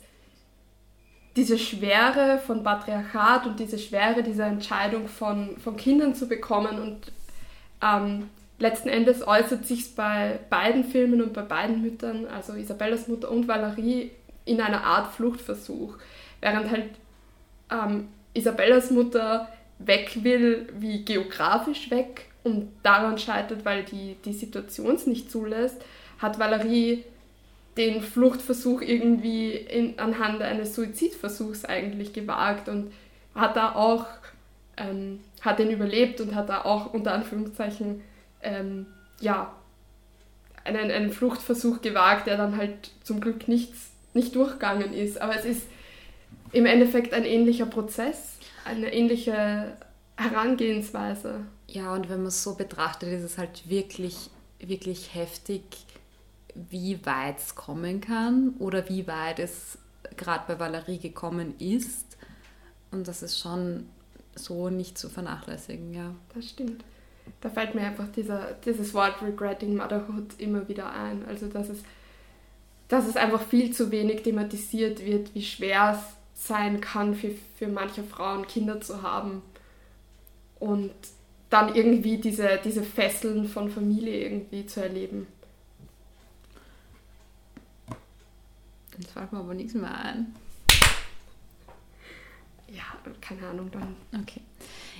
[1.35, 7.11] diese Schwere von Patriarchat und diese Schwere dieser Entscheidung von, von Kindern zu bekommen und
[7.81, 13.07] ähm, letzten Endes äußert sich es bei beiden Filmen und bei beiden Müttern, also Isabellas
[13.07, 14.11] Mutter und Valerie,
[14.45, 15.97] in einer Art Fluchtversuch.
[16.41, 16.89] Während halt
[17.69, 19.47] ähm, Isabellas Mutter
[19.79, 25.83] weg will, wie geografisch weg und daran scheitert, weil die, die Situation es nicht zulässt,
[26.19, 27.03] hat Valerie
[27.77, 32.91] den Fluchtversuch irgendwie in, anhand eines Suizidversuchs eigentlich gewagt und
[33.35, 34.07] hat da auch,
[34.77, 38.01] ähm, hat den überlebt und hat da auch unter Anführungszeichen
[38.41, 38.87] ähm,
[39.19, 39.53] ja,
[40.63, 45.21] einen, einen Fluchtversuch gewagt, der dann halt zum Glück nichts, nicht durchgegangen ist.
[45.21, 45.67] Aber es ist
[46.51, 49.77] im Endeffekt ein ähnlicher Prozess, eine ähnliche
[50.17, 51.41] Herangehensweise.
[51.67, 55.63] Ja, und wenn man es so betrachtet, ist es halt wirklich, wirklich heftig,
[56.69, 59.77] wie weit es kommen kann oder wie weit es
[60.15, 62.17] gerade bei Valerie gekommen ist.
[62.91, 63.87] Und das ist schon
[64.35, 66.13] so nicht zu vernachlässigen, ja.
[66.33, 66.83] Das stimmt
[67.41, 71.25] da fällt mir einfach dieser, dieses Wort Regretting Motherhood immer wieder ein.
[71.27, 71.79] Also, dass es,
[72.87, 77.67] dass es einfach viel zu wenig thematisiert wird, wie schwer es sein kann für, für
[77.67, 79.41] manche Frauen, Kinder zu haben.
[80.59, 80.91] Und
[81.49, 85.27] dann irgendwie diese, diese Fesseln von Familie irgendwie zu erleben.
[88.97, 90.35] Jetzt fällt mir aber nichts mehr ein.
[92.69, 92.83] Ja,
[93.21, 93.95] keine Ahnung dann.
[94.21, 94.41] Okay.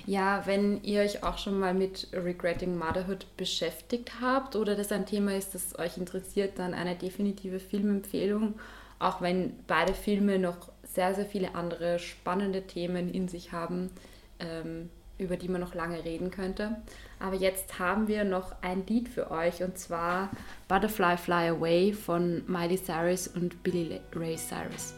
[0.06, 5.04] Ja, wenn ihr euch auch schon mal mit Regretting Motherhood beschäftigt habt oder das ein
[5.04, 8.58] Thema ist, das euch interessiert, dann eine definitive Filmempfehlung,
[8.98, 13.90] auch wenn beide Filme noch sehr, sehr viele andere spannende Themen in sich haben,
[14.38, 14.88] ähm,
[15.18, 16.76] über die man noch lange reden könnte.
[17.18, 20.30] Aber jetzt haben wir noch ein Lied für euch und zwar
[20.68, 24.94] Butterfly Fly Away von Miley Cyrus und Billy Ray Cyrus.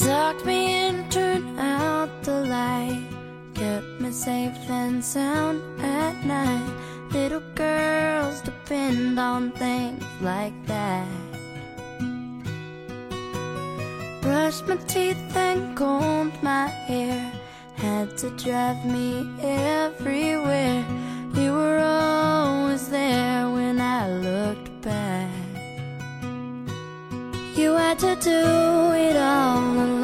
[0.00, 3.06] Tucked me in, turned out the light.
[3.54, 6.89] Kept me safe and sound at night.
[7.12, 11.08] Little girls depend on things like that.
[14.22, 17.32] Brushed my teeth and combed my hair.
[17.74, 20.84] Had to drive me everywhere.
[21.34, 25.30] You were always there when I looked back.
[27.56, 29.99] You had to do it all alone.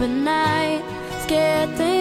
[0.00, 0.82] Sleep at night,
[1.22, 1.99] scared things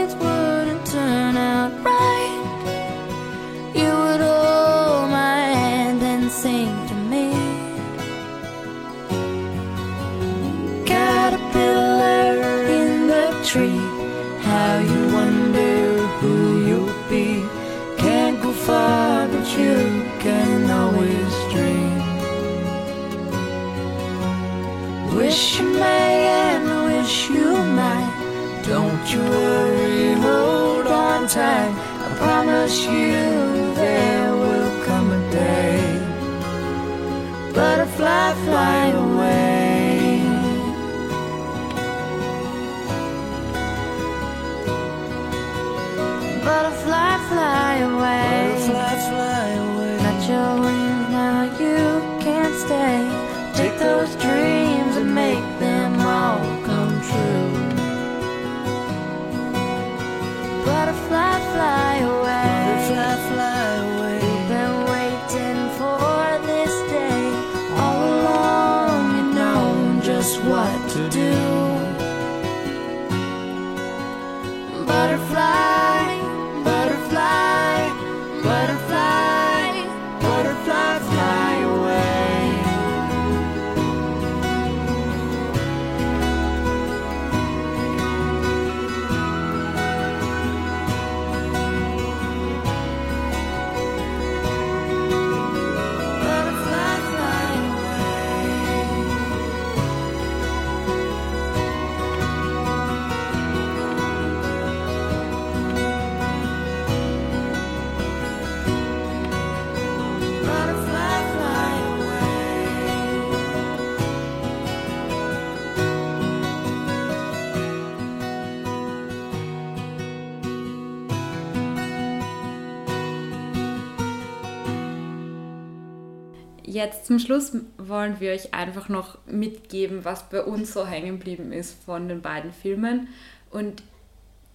[126.80, 131.52] jetzt zum Schluss wollen wir euch einfach noch mitgeben, was bei uns so hängen geblieben
[131.52, 133.10] ist von den beiden Filmen.
[133.52, 133.84] Und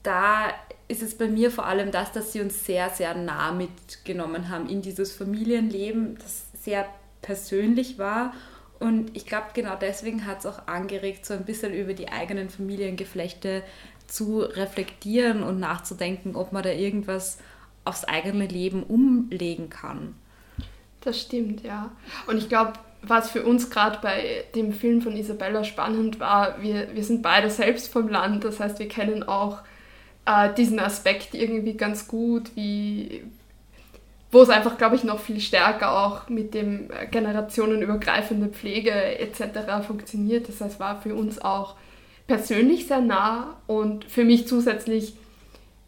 [0.03, 0.49] da
[0.89, 4.69] ist es bei mir vor allem das, dass sie uns sehr, sehr nah mitgenommen haben
[4.69, 6.87] in dieses Familienleben, das sehr
[7.23, 8.35] persönlich war.
[8.81, 12.51] Und ich glaube, genau deswegen hat es auch angeregt, so ein bisschen über die eigenen
[12.51, 13.63] Familiengeflechte
[14.07, 17.39] zu reflektieren und nachzudenken, ob man da irgendwas
[17.85, 20.15] aufs eigene Leben umlegen kann.
[21.05, 21.91] Das stimmt, ja.
[22.27, 26.95] Und ich glaube, was für uns gerade bei dem Film von Isabella spannend war, wir,
[26.95, 29.59] wir sind beide selbst vom Land, das heißt, wir kennen auch
[30.25, 33.25] äh, diesen Aspekt irgendwie ganz gut, wie
[34.35, 39.87] wo es einfach, glaube ich, noch viel stärker auch mit dem generationenübergreifende Pflege etc.
[39.87, 40.49] funktioniert.
[40.49, 41.77] Das heißt, war für uns auch
[42.27, 45.15] persönlich sehr nah und für mich zusätzlich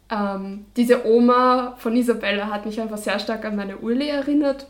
[0.09, 4.67] ähm, diese Oma von Isabella hat mich einfach sehr stark an meine Urle erinnert.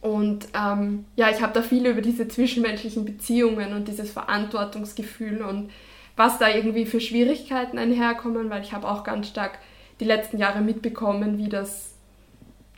[0.00, 5.70] Und ähm, ja, ich habe da viel über diese zwischenmenschlichen Beziehungen und dieses Verantwortungsgefühl und
[6.16, 9.58] was da irgendwie für Schwierigkeiten einherkommen, weil ich habe auch ganz stark
[10.00, 11.94] die letzten Jahre mitbekommen, wie das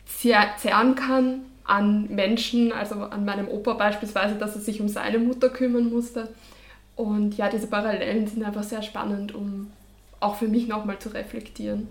[0.05, 5.49] zehren kann an Menschen, also an meinem Opa beispielsweise, dass er sich um seine Mutter
[5.49, 6.29] kümmern musste.
[6.95, 9.71] Und ja, diese Parallelen sind einfach sehr spannend, um
[10.19, 11.87] auch für mich nochmal zu reflektieren.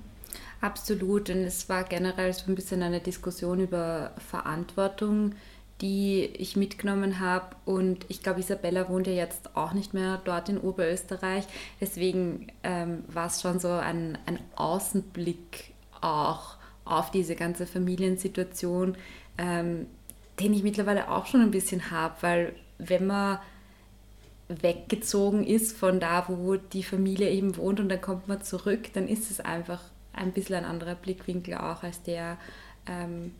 [0.60, 5.34] Absolut, und es war generell so ein bisschen eine Diskussion über Verantwortung,
[5.80, 7.54] die ich mitgenommen habe.
[7.64, 11.44] Und ich glaube, Isabella wohnt ja jetzt auch nicht mehr dort in Oberösterreich.
[11.80, 18.96] Deswegen ähm, war es schon so ein, ein Außenblick auch auf diese ganze Familiensituation,
[19.36, 19.86] ähm,
[20.40, 23.38] den ich mittlerweile auch schon ein bisschen habe, weil wenn man
[24.48, 29.06] weggezogen ist von da, wo die Familie eben wohnt und dann kommt man zurück, dann
[29.06, 29.82] ist es einfach
[30.18, 32.36] ein bisschen ein anderer Blickwinkel auch als der,
[32.86, 33.32] ähm,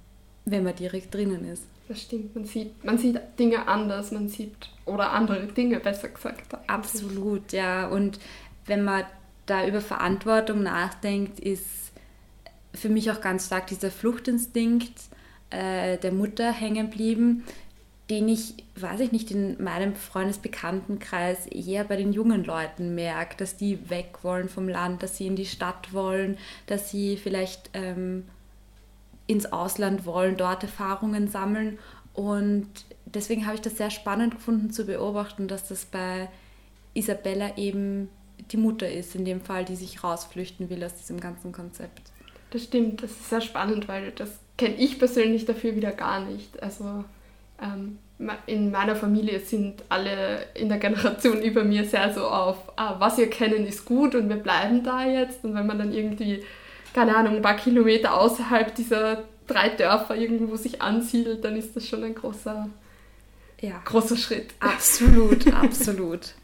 [0.44, 1.64] wenn man direkt drinnen ist.
[1.88, 6.54] Das stimmt, man sieht, man sieht Dinge anders, man sieht, oder andere Dinge besser gesagt.
[6.54, 6.70] Eigentlich.
[6.70, 7.86] Absolut, ja.
[7.88, 8.18] Und
[8.66, 9.04] wenn man
[9.46, 11.92] da über Verantwortung nachdenkt, ist
[12.74, 14.92] für mich auch ganz stark dieser Fluchtinstinkt
[15.50, 17.44] äh, der Mutter hängen geblieben,
[18.11, 23.56] den ich, weiß ich nicht, in meinem Freundesbekanntenkreis eher bei den jungen Leuten merke, dass
[23.56, 28.24] die weg wollen vom Land, dass sie in die Stadt wollen, dass sie vielleicht ähm,
[29.26, 31.78] ins Ausland wollen, dort Erfahrungen sammeln.
[32.14, 32.68] Und
[33.04, 36.28] deswegen habe ich das sehr spannend gefunden zu beobachten, dass das bei
[36.94, 38.09] Isabella eben
[38.50, 42.11] die Mutter ist, in dem Fall, die sich rausflüchten will aus diesem ganzen Konzept.
[42.50, 46.62] Das stimmt, das ist sehr spannend, weil das kenne ich persönlich dafür wieder gar nicht.
[46.62, 47.04] Also
[47.61, 47.98] ähm,
[48.46, 53.18] in meiner Familie sind alle in der Generation über mir sehr so auf, ah, was
[53.18, 55.44] wir kennen ist gut und wir bleiben da jetzt.
[55.44, 56.42] Und wenn man dann irgendwie,
[56.92, 61.86] keine Ahnung, ein paar Kilometer außerhalb dieser drei Dörfer irgendwo sich ansiedelt, dann ist das
[61.88, 62.68] schon ein großer,
[63.61, 63.80] ja.
[63.84, 64.54] großer Schritt.
[64.61, 66.34] Absolut, absolut.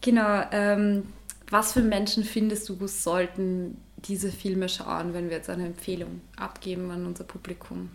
[0.00, 1.04] Genau, ähm,
[1.50, 6.90] was für Menschen findest du, sollten diese Filme schauen, wenn wir jetzt eine Empfehlung abgeben
[6.90, 7.90] an unser Publikum?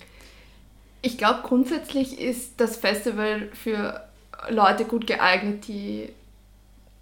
[1.01, 4.01] Ich glaube, grundsätzlich ist das Festival für
[4.49, 6.09] Leute gut geeignet, die,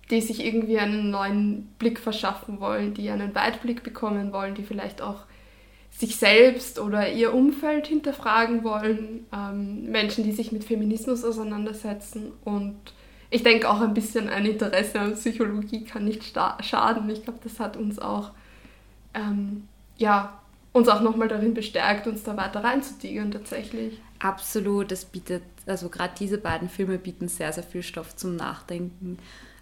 [0.10, 5.02] die sich irgendwie einen neuen Blick verschaffen wollen, die einen Weitblick bekommen wollen, die vielleicht
[5.02, 5.24] auch
[5.92, 12.76] sich selbst oder ihr Umfeld hinterfragen wollen, ähm, Menschen, die sich mit Feminismus auseinandersetzen und
[13.30, 16.24] ich denke auch ein bisschen ein Interesse an Psychologie kann nicht
[16.62, 17.10] schaden.
[17.10, 18.32] Ich glaube, das hat uns auch
[19.14, 19.68] ähm,
[19.98, 20.40] ja,
[20.76, 23.98] uns auch nochmal darin bestärkt, uns da weiter reinzutigern tatsächlich.
[24.20, 29.18] Absolut, es bietet, also gerade diese beiden Filme bieten sehr, sehr viel Stoff zum Nachdenken.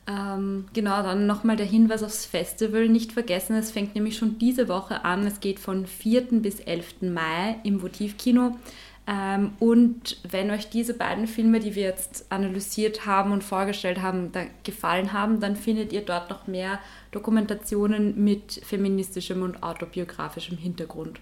[0.07, 2.89] Ähm, genau, dann nochmal der Hinweis aufs Festival.
[2.89, 5.27] Nicht vergessen, es fängt nämlich schon diese Woche an.
[5.27, 6.41] Es geht von 4.
[6.41, 7.03] bis 11.
[7.03, 8.57] Mai im Votivkino.
[9.05, 14.31] Ähm, und wenn euch diese beiden Filme, die wir jetzt analysiert haben und vorgestellt haben,
[14.63, 16.79] gefallen haben, dann findet ihr dort noch mehr
[17.11, 21.19] Dokumentationen mit feministischem und autobiografischem Hintergrund.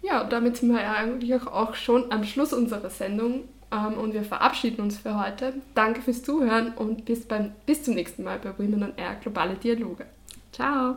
[0.00, 4.80] Ja, damit sind wir eigentlich auch schon am Schluss unserer Sendung ähm, und wir verabschieden
[4.80, 5.54] uns für heute.
[5.74, 9.56] Danke fürs Zuhören und bis, beim, bis zum nächsten Mal bei Women on Air Globale
[9.56, 10.06] Dialoge.
[10.52, 10.96] Ciao!